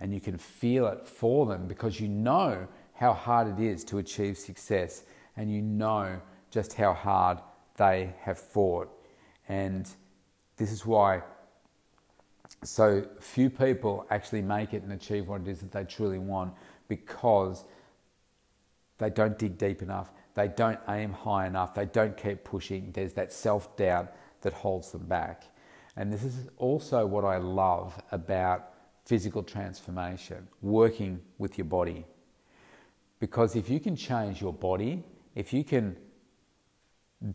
And 0.00 0.14
you 0.14 0.20
can 0.20 0.38
feel 0.38 0.86
it 0.86 1.06
for 1.06 1.46
them 1.46 1.66
because 1.66 2.00
you 2.00 2.08
know 2.08 2.66
how 2.94 3.12
hard 3.12 3.58
it 3.58 3.62
is 3.62 3.84
to 3.84 3.98
achieve 3.98 4.38
success 4.38 5.04
and 5.36 5.52
you 5.52 5.62
know 5.62 6.20
just 6.50 6.74
how 6.74 6.92
hard 6.92 7.38
they 7.76 8.14
have 8.22 8.38
fought. 8.38 8.88
And 9.48 9.88
this 10.56 10.72
is 10.72 10.84
why 10.84 11.22
so 12.64 13.06
few 13.20 13.50
people 13.50 14.06
actually 14.10 14.42
make 14.42 14.74
it 14.74 14.82
and 14.82 14.92
achieve 14.92 15.28
what 15.28 15.42
it 15.42 15.48
is 15.48 15.60
that 15.60 15.72
they 15.72 15.84
truly 15.84 16.18
want 16.18 16.54
because 16.88 17.64
they 18.98 19.10
don't 19.10 19.38
dig 19.38 19.58
deep 19.58 19.80
enough, 19.82 20.10
they 20.34 20.48
don't 20.48 20.78
aim 20.88 21.12
high 21.12 21.46
enough, 21.46 21.74
they 21.74 21.86
don't 21.86 22.16
keep 22.16 22.44
pushing. 22.44 22.90
There's 22.92 23.12
that 23.14 23.32
self 23.32 23.76
doubt 23.76 24.12
that 24.42 24.52
holds 24.52 24.92
them 24.92 25.06
back. 25.06 25.44
And 25.96 26.12
this 26.12 26.22
is 26.24 26.48
also 26.56 27.06
what 27.06 27.24
I 27.24 27.38
love 27.38 28.00
about 28.12 28.74
physical 29.04 29.42
transformation, 29.42 30.46
working 30.62 31.20
with 31.38 31.58
your 31.58 31.64
body. 31.64 32.04
Because 33.20 33.56
if 33.56 33.68
you 33.68 33.80
can 33.80 33.96
change 33.96 34.40
your 34.40 34.52
body, 34.52 35.02
if 35.34 35.52
you 35.52 35.64
can 35.64 35.96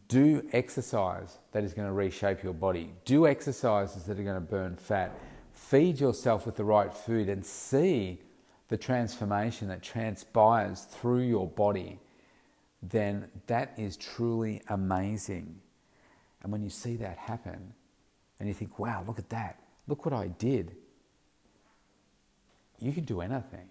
do 0.08 0.48
exercise 0.54 1.38
that 1.52 1.64
is 1.64 1.74
going 1.74 1.88
to 1.88 1.94
reshape 1.94 2.44
your 2.44 2.54
body, 2.54 2.94
do 3.06 3.28
exercises 3.28 4.04
that 4.04 4.20
are 4.20 4.24
going 4.24 4.36
to 4.36 4.42
burn 4.42 4.76
fat, 4.76 5.18
feed 5.52 6.00
yourself 6.00 6.46
with 6.46 6.56
the 6.56 6.64
right 6.64 6.94
food, 6.94 7.28
and 7.28 7.46
see 7.46 8.22
the 8.70 8.78
transformation 8.78 9.68
that 9.68 9.84
transpires 9.84 10.84
through 10.84 11.22
your 11.22 11.48
body, 11.48 12.00
then 12.82 13.30
that 13.48 13.74
is 13.78 13.98
truly 13.98 14.62
amazing. 14.70 15.60
And 16.42 16.52
when 16.52 16.64
you 16.64 16.70
see 16.70 16.96
that 16.98 17.18
happen, 17.18 17.74
and 18.40 18.48
you 18.48 18.54
think, 18.54 18.80
wow, 18.80 19.04
look 19.06 19.20
at 19.20 19.30
that, 19.30 19.60
look 19.88 20.06
what 20.06 20.14
I 20.14 20.28
did, 20.28 20.76
you 22.80 22.92
can 22.92 23.04
do 23.04 23.22
anything. 23.22 23.70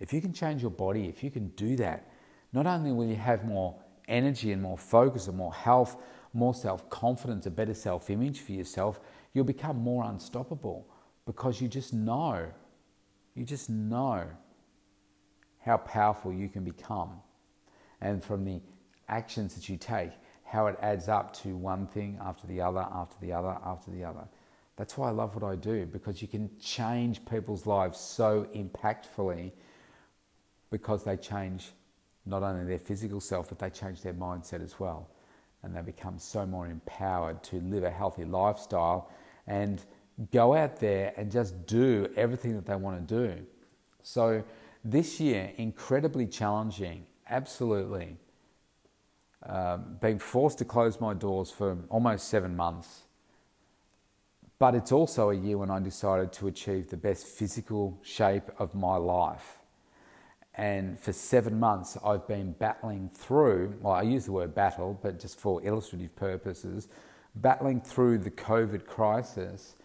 If 0.00 0.12
you 0.12 0.20
can 0.20 0.32
change 0.32 0.62
your 0.62 0.70
body, 0.70 1.06
if 1.08 1.24
you 1.24 1.30
can 1.30 1.48
do 1.48 1.76
that, 1.76 2.10
not 2.52 2.66
only 2.66 2.92
will 2.92 3.06
you 3.06 3.16
have 3.16 3.44
more 3.44 3.74
energy 4.08 4.52
and 4.52 4.62
more 4.62 4.78
focus 4.78 5.28
and 5.28 5.36
more 5.36 5.54
health, 5.54 5.96
more 6.32 6.54
self 6.54 6.88
confidence, 6.90 7.46
a 7.46 7.50
better 7.50 7.74
self 7.74 8.10
image 8.10 8.40
for 8.40 8.52
yourself, 8.52 9.00
you'll 9.32 9.44
become 9.44 9.78
more 9.78 10.04
unstoppable 10.04 10.86
because 11.24 11.60
you 11.60 11.68
just 11.68 11.92
know, 11.92 12.46
you 13.34 13.44
just 13.44 13.68
know 13.68 14.24
how 15.60 15.76
powerful 15.78 16.32
you 16.32 16.48
can 16.48 16.64
become. 16.64 17.20
And 18.00 18.22
from 18.22 18.44
the 18.44 18.60
actions 19.08 19.54
that 19.54 19.68
you 19.68 19.76
take, 19.76 20.10
how 20.44 20.68
it 20.68 20.78
adds 20.80 21.08
up 21.08 21.34
to 21.42 21.56
one 21.56 21.86
thing 21.88 22.18
after 22.22 22.46
the 22.46 22.60
other, 22.60 22.86
after 22.92 23.16
the 23.20 23.32
other, 23.32 23.58
after 23.64 23.90
the 23.90 24.04
other. 24.04 24.28
That's 24.76 24.96
why 24.96 25.08
I 25.08 25.10
love 25.10 25.34
what 25.34 25.42
I 25.42 25.56
do 25.56 25.86
because 25.86 26.22
you 26.22 26.28
can 26.28 26.50
change 26.60 27.24
people's 27.24 27.66
lives 27.66 27.98
so 27.98 28.46
impactfully 28.54 29.52
because 30.70 31.02
they 31.02 31.16
change 31.16 31.70
not 32.26 32.42
only 32.42 32.64
their 32.64 32.78
physical 32.78 33.20
self, 33.20 33.48
but 33.48 33.58
they 33.58 33.70
change 33.70 34.02
their 34.02 34.14
mindset 34.14 34.62
as 34.62 34.78
well. 34.78 35.08
And 35.62 35.74
they 35.74 35.80
become 35.80 36.18
so 36.18 36.44
more 36.44 36.66
empowered 36.66 37.42
to 37.44 37.60
live 37.60 37.84
a 37.84 37.90
healthy 37.90 38.24
lifestyle 38.24 39.10
and 39.46 39.82
go 40.32 40.54
out 40.54 40.78
there 40.78 41.12
and 41.16 41.30
just 41.30 41.66
do 41.66 42.08
everything 42.16 42.54
that 42.56 42.66
they 42.66 42.76
want 42.76 43.08
to 43.08 43.14
do. 43.14 43.46
So, 44.02 44.44
this 44.84 45.18
year, 45.18 45.50
incredibly 45.56 46.26
challenging, 46.26 47.06
absolutely. 47.28 48.16
Um, 49.42 49.96
being 50.00 50.18
forced 50.18 50.58
to 50.58 50.64
close 50.64 51.00
my 51.00 51.12
doors 51.14 51.50
for 51.50 51.76
almost 51.88 52.28
seven 52.28 52.56
months. 52.56 53.02
But 54.58 54.74
it's 54.74 54.92
also 54.92 55.30
a 55.30 55.34
year 55.34 55.58
when 55.58 55.70
I 55.70 55.80
decided 55.80 56.32
to 56.34 56.46
achieve 56.46 56.88
the 56.88 56.96
best 56.96 57.26
physical 57.26 57.98
shape 58.02 58.44
of 58.58 58.74
my 58.74 58.96
life. 58.96 59.58
And 60.56 60.98
for 60.98 61.12
seven 61.12 61.60
months, 61.60 61.98
I've 62.04 62.26
been 62.26 62.52
battling 62.52 63.10
through, 63.14 63.74
well, 63.80 63.92
I 63.92 64.02
use 64.02 64.24
the 64.24 64.32
word 64.32 64.54
battle, 64.54 64.98
but 65.02 65.18
just 65.18 65.38
for 65.38 65.62
illustrative 65.64 66.16
purposes, 66.16 66.88
battling 67.34 67.80
through 67.82 68.18
the 68.18 68.30
COVID 68.30 68.86
crisis, 68.86 69.76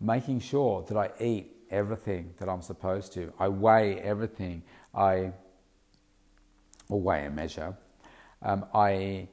making 0.00 0.38
sure 0.40 0.84
that 0.88 0.96
I 0.96 1.10
eat 1.20 1.56
everything 1.70 2.32
that 2.38 2.48
I'm 2.48 2.62
supposed 2.62 3.12
to. 3.14 3.32
I 3.38 3.48
weigh 3.48 3.98
everything. 4.00 4.62
I 4.94 5.32
or 6.88 7.00
weigh 7.00 7.26
and 7.26 7.36
measure. 7.36 7.76
Um, 8.42 8.64
I 8.74 9.28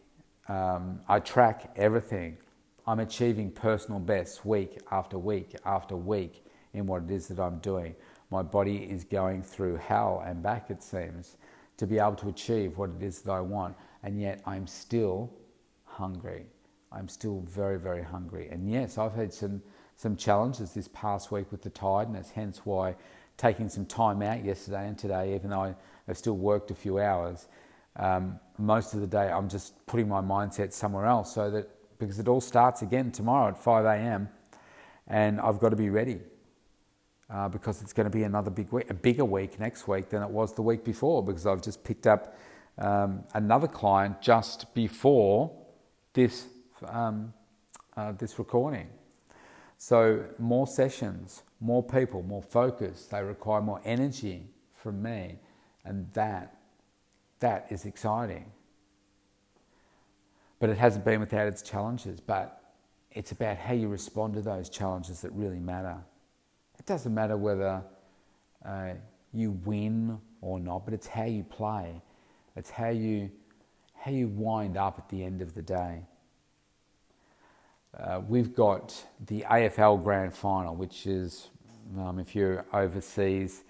um, 0.47 0.99
I 1.07 1.19
track 1.19 1.71
everything. 1.75 2.37
I'm 2.85 2.99
achieving 2.99 3.51
personal 3.51 3.99
bests 3.99 4.45
week 4.45 4.77
after 4.91 5.17
week 5.17 5.55
after 5.65 5.95
week 5.95 6.45
in 6.73 6.85
what 6.85 7.03
it 7.03 7.11
is 7.11 7.27
that 7.29 7.39
I'm 7.39 7.57
doing. 7.59 7.95
My 8.31 8.41
body 8.41 8.77
is 8.77 9.03
going 9.03 9.43
through 9.43 9.77
hell 9.77 10.23
and 10.25 10.41
back, 10.41 10.69
it 10.69 10.81
seems, 10.81 11.37
to 11.77 11.85
be 11.85 11.99
able 11.99 12.15
to 12.15 12.29
achieve 12.29 12.77
what 12.77 12.89
it 12.89 13.03
is 13.03 13.21
that 13.21 13.31
I 13.31 13.41
want. 13.41 13.75
And 14.03 14.19
yet 14.19 14.41
I'm 14.45 14.67
still 14.67 15.31
hungry. 15.83 16.45
I'm 16.91 17.07
still 17.07 17.41
very, 17.47 17.79
very 17.79 18.03
hungry. 18.03 18.49
And 18.49 18.69
yes, 18.69 18.97
I've 18.97 19.13
had 19.13 19.33
some, 19.33 19.61
some 19.95 20.15
challenges 20.15 20.73
this 20.73 20.87
past 20.89 21.31
week 21.31 21.51
with 21.51 21.61
the 21.61 21.69
tiredness, 21.69 22.31
hence 22.31 22.61
why 22.65 22.95
taking 23.37 23.67
some 23.67 23.85
time 23.85 24.21
out 24.21 24.43
yesterday 24.45 24.87
and 24.87 24.97
today, 24.97 25.35
even 25.35 25.49
though 25.49 25.63
I 25.63 25.75
have 26.07 26.17
still 26.17 26.37
worked 26.37 26.71
a 26.71 26.75
few 26.75 26.99
hours, 26.99 27.47
um, 27.97 28.39
most 28.57 28.93
of 28.93 29.01
the 29.01 29.07
day 29.07 29.29
I'm 29.29 29.49
just 29.49 29.85
putting 29.85 30.07
my 30.07 30.21
mindset 30.21 30.73
somewhere 30.73 31.05
else 31.05 31.33
so 31.33 31.49
that 31.51 31.69
because 31.99 32.19
it 32.19 32.27
all 32.27 32.41
starts 32.41 32.81
again 32.81 33.11
tomorrow 33.11 33.49
at 33.49 33.57
5 33.57 33.85
a.m. 33.85 34.29
and 35.07 35.39
I've 35.39 35.59
got 35.59 35.69
to 35.69 35.75
be 35.75 35.89
ready 35.89 36.19
uh, 37.29 37.49
because 37.49 37.81
it's 37.81 37.93
going 37.93 38.05
to 38.05 38.15
be 38.15 38.23
another 38.23 38.51
big 38.51 38.71
week, 38.71 38.89
a 38.89 38.93
bigger 38.93 39.25
week 39.25 39.59
next 39.59 39.87
week 39.87 40.09
than 40.09 40.21
it 40.21 40.29
was 40.29 40.53
the 40.53 40.61
week 40.61 40.83
before 40.83 41.23
because 41.23 41.45
I've 41.45 41.61
just 41.61 41.83
picked 41.83 42.07
up 42.07 42.37
um, 42.77 43.23
another 43.33 43.67
client 43.67 44.21
just 44.21 44.73
before 44.73 45.51
this 46.13 46.47
um, 46.87 47.33
uh, 47.95 48.11
this 48.11 48.37
recording. 48.37 48.89
So 49.77 50.25
more 50.37 50.67
sessions, 50.67 51.43
more 51.59 51.83
people, 51.83 52.23
more 52.23 52.41
focus. 52.41 53.05
They 53.05 53.21
require 53.23 53.61
more 53.61 53.81
energy 53.85 54.47
from 54.73 55.01
me, 55.01 55.39
and 55.83 56.11
that 56.13 56.57
that 57.39 57.67
is 57.69 57.85
exciting. 57.85 58.51
But 60.59 60.69
it 60.69 60.77
hasn't 60.77 61.05
been 61.05 61.19
without 61.19 61.47
its 61.47 61.61
challenges. 61.61 62.19
But 62.19 62.61
it's 63.11 63.31
about 63.31 63.57
how 63.57 63.73
you 63.73 63.87
respond 63.87 64.33
to 64.35 64.41
those 64.41 64.69
challenges 64.69 65.21
that 65.21 65.31
really 65.31 65.59
matter. 65.59 65.97
It 66.85 66.89
doesn't 66.89 67.15
matter 67.15 67.35
whether 67.35 67.81
uh, 68.63 68.89
you 69.33 69.59
win 69.65 70.19
or 70.41 70.59
not, 70.59 70.85
but 70.85 70.93
it's 70.93 71.07
how 71.07 71.23
you 71.23 71.43
play. 71.43 71.99
It's 72.55 72.69
how 72.69 72.89
you 72.89 73.31
how 73.95 74.11
you 74.11 74.27
wind 74.27 74.77
up 74.77 74.99
at 74.99 75.09
the 75.09 75.23
end 75.23 75.41
of 75.41 75.55
the 75.55 75.63
day. 75.63 76.03
Uh, 77.99 78.21
we've 78.27 78.53
got 78.53 79.03
the 79.25 79.43
AFL 79.49 80.03
Grand 80.03 80.31
Final, 80.31 80.75
which 80.75 81.07
is, 81.07 81.49
um, 81.97 82.19
if 82.19 82.35
you're 82.35 82.63
overseas, 82.71 83.63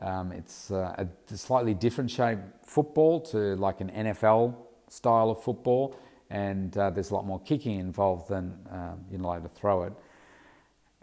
um, 0.00 0.32
it's 0.32 0.70
uh, 0.70 1.04
a 1.30 1.36
slightly 1.36 1.74
different 1.74 2.10
shape 2.10 2.38
football 2.62 3.20
to 3.20 3.56
like 3.56 3.82
an 3.82 3.90
NFL 3.90 4.56
style 4.88 5.28
of 5.28 5.42
football, 5.42 6.00
and 6.30 6.74
uh, 6.78 6.88
there's 6.88 7.10
a 7.10 7.14
lot 7.14 7.26
more 7.26 7.40
kicking 7.40 7.78
involved 7.78 8.30
than 8.30 8.58
um, 8.70 9.04
you 9.12 9.18
know, 9.18 9.28
like 9.28 9.42
to 9.42 9.50
throw 9.50 9.82
it 9.82 9.92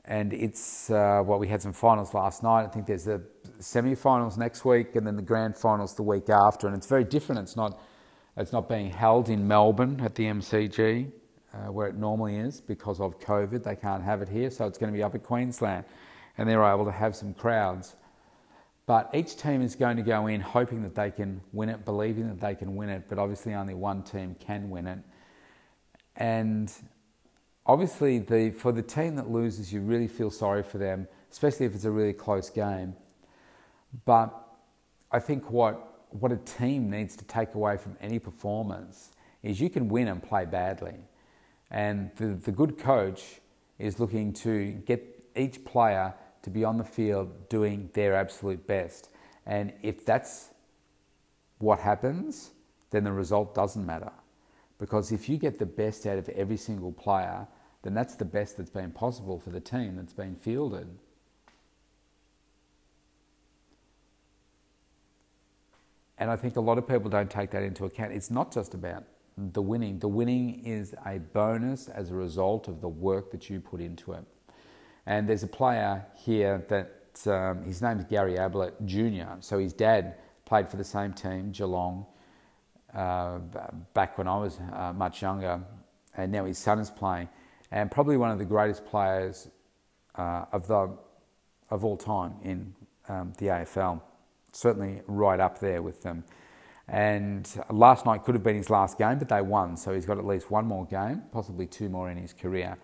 and 0.05 0.34
it's 0.34 0.89
uh, 0.89 1.22
well, 1.25 1.39
we 1.39 1.48
had 1.48 1.62
some 1.62 1.74
finals 1.74 2.13
last 2.13 2.43
night. 2.43 2.63
I 2.63 2.67
think 2.67 2.86
there's 2.86 3.05
the 3.05 3.22
semi-finals 3.60 4.38
next 4.38 4.65
week, 4.65 4.96
and 4.96 5.05
then 5.05 5.15
the 5.15 5.22
grand 5.22 5.55
finals 5.55 5.96
the 5.96 6.03
week 6.03 6.29
after. 6.29 6.67
And 6.67 6.75
it's 6.75 6.88
very 6.88 7.03
different. 7.03 7.41
It's 7.41 7.55
not 7.55 7.79
it's 8.38 8.51
not 8.51 8.67
being 8.67 8.89
held 8.89 9.29
in 9.29 9.48
Melbourne 9.48 10.01
at 10.03 10.15
the 10.15 10.24
MCG 10.24 11.12
uh, 11.53 11.72
where 11.72 11.88
it 11.88 11.96
normally 11.96 12.38
is 12.38 12.62
because 12.62 13.00
of 13.00 13.20
COVID. 13.20 13.63
They 13.63 13.75
can't 13.75 14.03
have 14.03 14.22
it 14.22 14.29
here, 14.29 14.50
so 14.50 14.65
it's 14.65 14.77
going 14.77 14.91
to 14.91 14.96
be 14.96 15.03
up 15.03 15.15
at 15.15 15.24
Queensland, 15.24 15.86
and 16.38 16.48
they're 16.48 16.63
able 16.63 16.86
to 16.86 16.91
have 16.91 17.15
some 17.15 17.34
crowds. 17.34 17.96
But 18.86 19.10
each 19.13 19.38
team 19.38 19.62
is 19.62 19.75
going 19.75 19.98
to 19.98 20.03
go 20.03 20.27
in 20.27 20.41
hoping 20.41 20.81
that 20.84 20.96
they 20.96 21.12
can 21.12 21.41
win 21.53 21.70
it, 21.70 21.86
believing 21.86 22.27
that 22.29 22.40
they 22.40 22.55
can 22.55 22.75
win 22.75 22.90
it. 22.90 23.05
But 23.07 23.20
obviously, 23.20 23.53
only 23.53 23.74
one 23.74 24.03
team 24.03 24.35
can 24.40 24.70
win 24.70 24.87
it, 24.87 25.00
and 26.16 26.72
obviously, 27.65 28.19
the, 28.19 28.51
for 28.51 28.71
the 28.71 28.81
team 28.81 29.15
that 29.15 29.29
loses, 29.29 29.71
you 29.71 29.81
really 29.81 30.07
feel 30.07 30.31
sorry 30.31 30.63
for 30.63 30.77
them, 30.77 31.07
especially 31.31 31.65
if 31.65 31.75
it's 31.75 31.85
a 31.85 31.91
really 31.91 32.13
close 32.13 32.50
game. 32.50 32.95
But 34.05 34.33
I 35.11 35.19
think 35.19 35.51
what, 35.51 36.05
what 36.09 36.31
a 36.31 36.37
team 36.37 36.89
needs 36.89 37.15
to 37.17 37.25
take 37.25 37.55
away 37.55 37.77
from 37.77 37.97
any 38.01 38.19
performance 38.19 39.11
is 39.43 39.59
you 39.59 39.69
can 39.69 39.89
win 39.89 40.07
and 40.07 40.21
play 40.21 40.45
badly. 40.45 40.95
And 41.69 42.11
the, 42.15 42.27
the 42.27 42.51
good 42.51 42.77
coach 42.77 43.39
is 43.79 44.00
looking 44.00 44.33
to 44.33 44.71
get 44.85 45.03
each 45.35 45.63
player 45.65 46.13
to 46.43 46.50
be 46.50 46.63
on 46.63 46.77
the 46.77 46.83
field 46.83 47.50
doing 47.50 47.89
their 47.93 48.15
absolute 48.15 48.65
best. 48.67 49.09
And 49.45 49.74
if 49.81 50.05
that's 50.05 50.50
what 51.59 51.79
happens, 51.79 52.51
then 52.89 53.03
the 53.03 53.11
result 53.11 53.55
doesn't 53.55 53.85
matter. 53.85 54.11
Because 54.81 55.11
if 55.11 55.29
you 55.29 55.37
get 55.37 55.59
the 55.59 55.65
best 55.67 56.07
out 56.07 56.17
of 56.17 56.27
every 56.29 56.57
single 56.57 56.91
player, 56.91 57.48
then 57.83 57.94
that's 57.94 58.15
the 58.15 58.25
best 58.25 58.57
that's 58.57 58.72
been 58.72 58.89
possible 58.89 59.37
for 59.37 59.51
the 59.51 59.59
team 59.59 59.96
that's 59.96 60.11
been 60.11 60.35
fielded. 60.35 60.87
And 66.17 66.31
I 66.31 66.35
think 66.35 66.55
a 66.55 66.61
lot 66.61 66.79
of 66.79 66.87
people 66.87 67.11
don't 67.11 67.29
take 67.29 67.51
that 67.51 67.61
into 67.61 67.85
account. 67.85 68.11
It's 68.11 68.31
not 68.31 68.51
just 68.51 68.74
about 68.74 69.03
the 69.37 69.61
winning. 69.61 70.00
The 70.00 70.07
winning 70.07 70.65
is 70.65 70.96
a 71.05 71.20
bonus 71.20 71.87
as 71.87 72.09
a 72.09 72.15
result 72.15 72.67
of 72.67 72.81
the 72.81 72.89
work 72.89 73.29
that 73.33 73.51
you 73.51 73.59
put 73.59 73.81
into 73.81 74.13
it. 74.13 74.25
And 75.05 75.29
there's 75.29 75.44
a 75.44 75.48
player 75.48 76.03
here 76.15 76.65
that 76.70 77.27
um, 77.31 77.63
his 77.65 77.83
name 77.83 78.00
is 78.00 78.05
Gary 78.05 78.35
Ablett 78.39 78.83
Jr. 78.87 79.41
So 79.41 79.59
his 79.59 79.74
dad 79.74 80.15
played 80.46 80.67
for 80.67 80.77
the 80.77 80.83
same 80.83 81.13
team, 81.13 81.51
Geelong, 81.51 82.07
uh, 82.94 83.40
back 83.94 84.18
when 84.18 84.27
I 84.27 84.38
was 84.38 84.60
uh, 84.74 84.94
much 84.94 85.22
younger, 85.22 85.62
and 86.16 86.32
now 86.32 86.46
his 86.46 86.58
son 86.58 86.80
is 86.80 86.90
playing, 86.90 87.30
and 87.72 87.90
probably 87.90 88.18
one 88.18 88.32
of 88.32 88.38
the 88.38 88.46
greatest 88.46 88.86
players 88.86 89.48
uh, 90.16 90.46
of 90.51 90.68
the 90.68 90.98
of 91.70 91.86
all 91.86 91.96
time 91.96 92.34
in 92.44 92.74
um, 93.08 93.34
the 93.38 93.48
AFL. 93.48 94.01
Certainly 94.51 95.01
right 95.08 95.40
up 95.40 95.60
there 95.60 95.82
with 95.82 96.01
them. 96.01 96.24
And 96.90 97.50
last 97.70 98.06
night 98.06 98.24
could 98.24 98.36
have 98.36 98.44
been 98.44 98.58
his 98.58 98.70
last 98.70 98.98
game, 98.98 99.18
but 99.18 99.30
they 99.30 99.42
won, 99.42 99.77
so 99.77 99.94
he's 99.94 100.06
got 100.06 100.18
at 100.18 100.25
least 100.25 100.51
one 100.51 100.66
more 100.66 100.86
game, 100.86 101.24
possibly 101.32 101.66
two 101.66 101.88
more 101.88 102.10
in 102.10 102.18
his 102.18 102.34
career. 102.34 102.77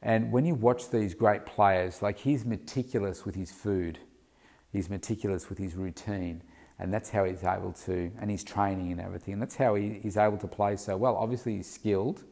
And 0.00 0.32
when 0.32 0.46
you 0.46 0.54
watch 0.54 0.88
these 0.88 1.14
great 1.14 1.44
players, 1.44 2.00
like 2.00 2.18
he's 2.18 2.46
meticulous 2.46 3.26
with 3.26 3.34
his 3.34 3.52
food, 3.52 3.98
he's 4.72 4.88
meticulous 4.88 5.50
with 5.50 5.58
his 5.58 5.74
routine 5.74 6.42
and 6.78 6.92
that's 6.92 7.10
how 7.10 7.24
he's 7.24 7.42
able 7.44 7.72
to, 7.72 8.10
and 8.20 8.30
his 8.30 8.44
training 8.44 8.92
and 8.92 9.00
everything, 9.00 9.34
and 9.34 9.42
that's 9.42 9.56
how 9.56 9.74
he, 9.74 9.98
he's 10.02 10.16
able 10.16 10.36
to 10.38 10.46
play 10.46 10.76
so 10.76 10.96
well. 10.96 11.16
Obviously, 11.16 11.56
he's 11.56 11.70
skilled, 11.70 12.24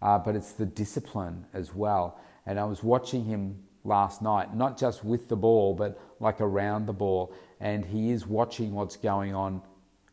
uh, 0.00 0.18
but 0.18 0.36
it's 0.36 0.52
the 0.52 0.66
discipline 0.66 1.44
as 1.52 1.74
well. 1.74 2.18
And 2.46 2.58
I 2.58 2.64
was 2.64 2.82
watching 2.82 3.24
him 3.24 3.58
last 3.84 4.22
night, 4.22 4.54
not 4.54 4.78
just 4.78 5.04
with 5.04 5.28
the 5.28 5.36
ball, 5.36 5.74
but 5.74 6.00
like 6.20 6.40
around 6.40 6.86
the 6.86 6.92
ball, 6.92 7.32
and 7.60 7.84
he 7.84 8.10
is 8.10 8.26
watching 8.26 8.72
what's 8.72 8.96
going 8.96 9.34
on 9.34 9.62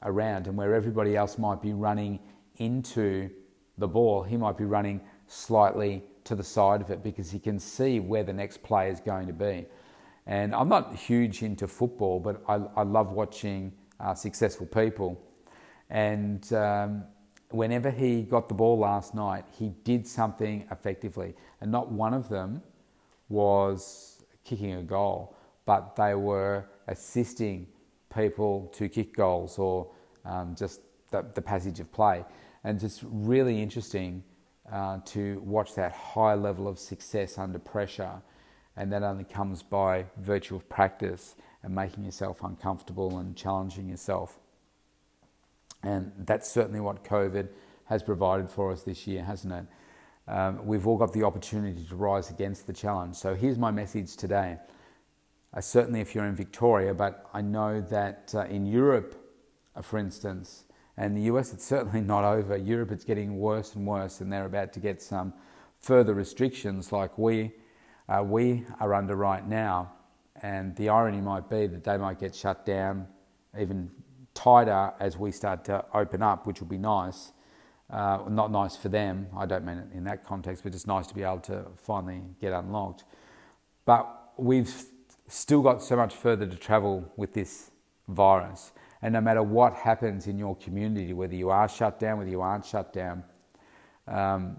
around, 0.04 0.48
and 0.48 0.56
where 0.58 0.74
everybody 0.74 1.16
else 1.16 1.38
might 1.38 1.62
be 1.62 1.74
running 1.74 2.20
into 2.58 3.30
the 3.78 3.88
ball, 3.88 4.24
he 4.24 4.38
might 4.38 4.58
be 4.58 4.66
running 4.66 5.02
slightly 5.28 6.04
to 6.24 6.36
the 6.36 6.44
side 6.44 6.82
of 6.82 6.90
it 6.90 7.04
because 7.04 7.32
he 7.32 7.40
can 7.40 7.60
see 7.60 8.00
where 8.00 8.24
the 8.24 8.34
next 8.34 8.62
play 8.62 8.90
is 8.90 9.00
going 9.00 9.28
to 9.28 9.34
be. 9.34 9.66
And 10.26 10.54
I'm 10.54 10.70
not 10.70 10.96
huge 10.96 11.42
into 11.44 11.68
football, 11.68 12.20
but 12.20 12.42
I, 12.48 12.56
I 12.76 12.84
love 12.84 13.12
watching 13.12 13.74
uh, 14.00 14.14
successful 14.14 14.66
people. 14.66 15.22
And 15.90 16.52
um, 16.54 17.04
whenever 17.50 17.90
he 17.90 18.24
got 18.24 18.48
the 18.48 18.54
ball 18.54 18.78
last 18.78 19.16
night, 19.16 19.46
he 19.52 19.70
did 19.84 20.08
something 20.08 20.68
effectively. 20.72 21.34
And 21.62 21.72
not 21.72 21.92
one 21.92 22.14
of 22.14 22.30
them 22.30 22.62
was 23.28 24.24
kicking 24.44 24.74
a 24.74 24.84
goal, 24.84 25.36
but 25.66 25.96
they 25.96 26.16
were 26.16 26.66
assisting 26.88 27.68
people 28.14 28.72
to 28.74 28.90
kick 28.90 29.16
goals 29.16 29.60
or 29.60 29.92
um, 30.26 30.56
just 30.56 30.82
the, 31.12 31.26
the, 31.36 31.42
passage 31.42 31.80
of 31.80 31.92
play. 31.92 32.26
And 32.64 32.80
just 32.80 33.04
really 33.04 33.62
interesting 33.62 34.24
uh, 34.72 35.00
to 35.06 35.40
watch 35.46 35.76
that 35.76 35.92
high 35.92 36.34
level 36.34 36.68
of 36.68 36.78
success 36.80 37.38
under 37.38 37.60
pressure 37.60 38.22
and 38.80 38.94
that 38.94 39.04
only 39.04 39.26
comes 39.26 39.62
by 39.62 40.06
virtue 40.18 40.56
of 40.56 40.68
practice 40.70 41.36
and 41.64 41.76
making 41.76 42.06
yourself 42.06 42.42
uncomfortable 42.42 43.18
and 43.18 43.36
challenging 43.36 43.90
yourself. 43.90 44.40
And 45.84 46.14
that's 46.18 46.50
certainly 46.50 46.80
what 46.80 47.04
COVID 47.04 47.50
has 47.86 48.02
provided 48.02 48.50
for 48.50 48.72
us 48.72 48.84
this 48.84 49.06
year, 49.06 49.22
hasn't 49.22 49.54
it? 49.54 49.66
Um, 50.32 50.66
we've 50.66 50.88
all 50.88 50.96
got 50.96 51.12
the 51.12 51.24
opportunity 51.24 51.84
to 51.90 51.96
rise 51.96 52.30
against 52.30 52.68
the 52.68 52.74
challenge. 52.74 53.18
So 53.18 53.36
here's 53.36 53.58
my 53.58 53.70
message 53.70 54.16
today. 54.16 54.58
Uh, 55.54 55.60
certainly, 55.60 56.00
if 56.00 56.16
you're 56.16 56.26
in 56.26 56.36
Victoria, 56.36 56.94
but 56.94 57.26
I 57.34 57.42
know 57.42 57.82
that 57.82 58.32
uh, 58.34 58.46
in 58.46 58.66
Europe, 58.66 59.14
uh, 59.76 59.82
for 59.82 59.98
instance, 59.98 60.64
and 60.96 61.18
the 61.18 61.24
US, 61.24 61.52
it's 61.52 61.66
certainly 61.66 62.02
not 62.14 62.24
over. 62.24 62.56
Europe, 62.56 62.92
it's 62.92 63.04
getting 63.04 63.40
worse 63.40 63.76
and 63.76 63.86
worse, 63.86 64.22
and 64.22 64.32
they're 64.32 64.46
about 64.46 64.72
to 64.74 64.80
get 64.80 65.02
some 65.02 65.34
further 65.82 66.14
restrictions 66.14 66.94
like 66.94 67.18
we 67.18 67.52
uh, 68.10 68.24
we 68.24 68.66
are 68.80 68.94
under 68.94 69.16
right 69.16 69.48
now. 69.48 69.94
And 70.42 70.76
the 70.76 70.90
irony 70.90 71.22
might 71.22 71.50
be 71.50 71.68
that 71.68 71.84
they 71.84 71.98
might 71.98 72.20
get 72.20 72.34
shut 72.34 72.66
down 72.66 73.08
even 73.60 73.92
tighter 74.34 74.94
as 75.00 75.18
we 75.18 75.32
start 75.32 75.66
to 75.66 75.84
open 75.94 76.22
up, 76.22 76.48
which 76.48 76.60
will 76.60 76.68
be 76.68 76.78
nice. 76.78 77.32
Uh, 77.90 78.20
not 78.30 78.52
nice 78.52 78.76
for 78.76 78.88
them, 78.88 79.28
I 79.36 79.48
don't 79.48 79.66
mean 79.66 79.78
it 79.80 79.88
in 79.96 80.04
that 80.04 80.24
context, 80.24 80.64
but 80.64 80.76
it's 80.76 80.86
nice 80.86 81.08
to 81.08 81.16
be 81.16 81.24
able 81.24 81.40
to 81.40 81.66
finally 81.76 82.22
get 82.40 82.54
unlocked. 82.54 83.04
But 83.86 84.34
we've 84.38 84.72
still 85.28 85.64
got 85.64 85.82
so 85.82 85.96
much 85.96 86.14
further 86.14 86.46
to 86.46 86.56
travel 86.56 87.12
with 87.18 87.34
this 87.34 87.72
virus. 88.08 88.74
And 89.02 89.14
no 89.14 89.22
matter 89.22 89.42
what 89.42 89.74
happens 89.74 90.28
in 90.28 90.38
your 90.38 90.56
community, 90.58 91.14
whether 91.14 91.36
you 91.36 91.50
are 91.50 91.68
shut 91.68 92.00
down, 92.00 92.20
whether 92.20 92.30
you 92.30 92.42
aren't 92.42 92.66
shut 92.66 92.94
down, 92.94 93.24
um, 94.08 94.58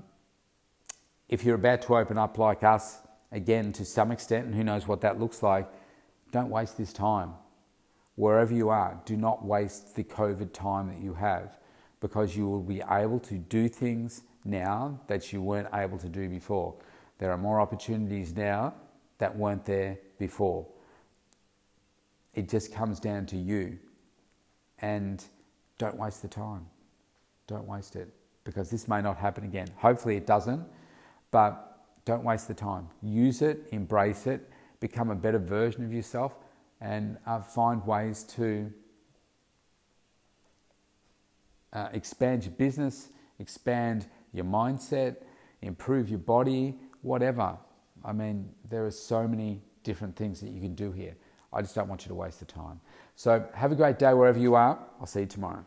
if 1.28 1.44
you're 1.44 1.54
about 1.54 1.82
to 1.82 1.96
open 1.96 2.18
up 2.18 2.36
like 2.36 2.64
us, 2.64 2.98
again, 3.32 3.72
to 3.72 3.84
some 3.84 4.10
extent, 4.10 4.46
and 4.46 4.54
who 4.54 4.64
knows 4.64 4.86
what 4.86 5.00
that 5.02 5.18
looks 5.18 5.42
like, 5.42 5.68
don't 6.32 6.50
waste 6.50 6.76
this 6.76 6.92
time. 6.92 7.32
Wherever 8.16 8.52
you 8.52 8.68
are, 8.68 9.00
do 9.04 9.16
not 9.16 9.44
waste 9.44 9.96
the 9.96 10.04
COVID 10.04 10.52
time 10.52 10.88
that 10.88 11.00
you 11.00 11.14
have 11.14 11.58
because 12.00 12.36
you 12.36 12.48
will 12.48 12.62
be 12.62 12.82
able 12.90 13.20
to 13.20 13.34
do 13.34 13.68
things 13.68 14.22
now 14.44 14.98
that 15.06 15.32
you 15.32 15.42
weren't 15.42 15.68
able 15.74 15.98
to 15.98 16.08
do 16.08 16.28
before. 16.28 16.74
There 17.18 17.30
are 17.30 17.38
more 17.38 17.60
opportunities 17.60 18.34
now 18.34 18.74
that 19.18 19.36
weren't 19.36 19.64
there 19.64 19.98
before. 20.18 20.66
It 22.34 22.48
just 22.48 22.72
comes 22.72 23.00
down 23.00 23.26
to 23.26 23.36
you. 23.36 23.78
And 24.78 25.22
don't 25.78 25.96
waste 25.96 26.22
the 26.22 26.28
time. 26.28 26.66
Don't 27.46 27.66
waste 27.66 27.96
it 27.96 28.08
because 28.44 28.70
this 28.70 28.88
may 28.88 29.02
not 29.02 29.18
happen 29.18 29.44
again. 29.44 29.68
Hopefully 29.76 30.16
it 30.16 30.26
doesn't, 30.26 30.64
but 31.30 31.69
don't 32.04 32.24
waste 32.24 32.48
the 32.48 32.54
time. 32.54 32.88
Use 33.02 33.42
it, 33.42 33.68
embrace 33.72 34.26
it, 34.26 34.48
become 34.80 35.10
a 35.10 35.14
better 35.14 35.38
version 35.38 35.84
of 35.84 35.92
yourself, 35.92 36.34
and 36.80 37.18
uh, 37.26 37.40
find 37.40 37.86
ways 37.86 38.22
to 38.24 38.72
uh, 41.72 41.88
expand 41.92 42.44
your 42.44 42.54
business, 42.54 43.10
expand 43.38 44.06
your 44.32 44.44
mindset, 44.44 45.16
improve 45.62 46.08
your 46.08 46.18
body, 46.18 46.78
whatever. 47.02 47.56
I 48.04 48.12
mean, 48.12 48.48
there 48.68 48.86
are 48.86 48.90
so 48.90 49.28
many 49.28 49.60
different 49.84 50.16
things 50.16 50.40
that 50.40 50.50
you 50.50 50.60
can 50.60 50.74
do 50.74 50.92
here. 50.92 51.16
I 51.52 51.62
just 51.62 51.74
don't 51.74 51.88
want 51.88 52.02
you 52.02 52.08
to 52.08 52.14
waste 52.14 52.38
the 52.38 52.46
time. 52.46 52.80
So 53.16 53.44
have 53.54 53.72
a 53.72 53.74
great 53.74 53.98
day 53.98 54.14
wherever 54.14 54.38
you 54.38 54.54
are. 54.54 54.78
I'll 55.00 55.06
see 55.06 55.20
you 55.20 55.26
tomorrow. 55.26 55.64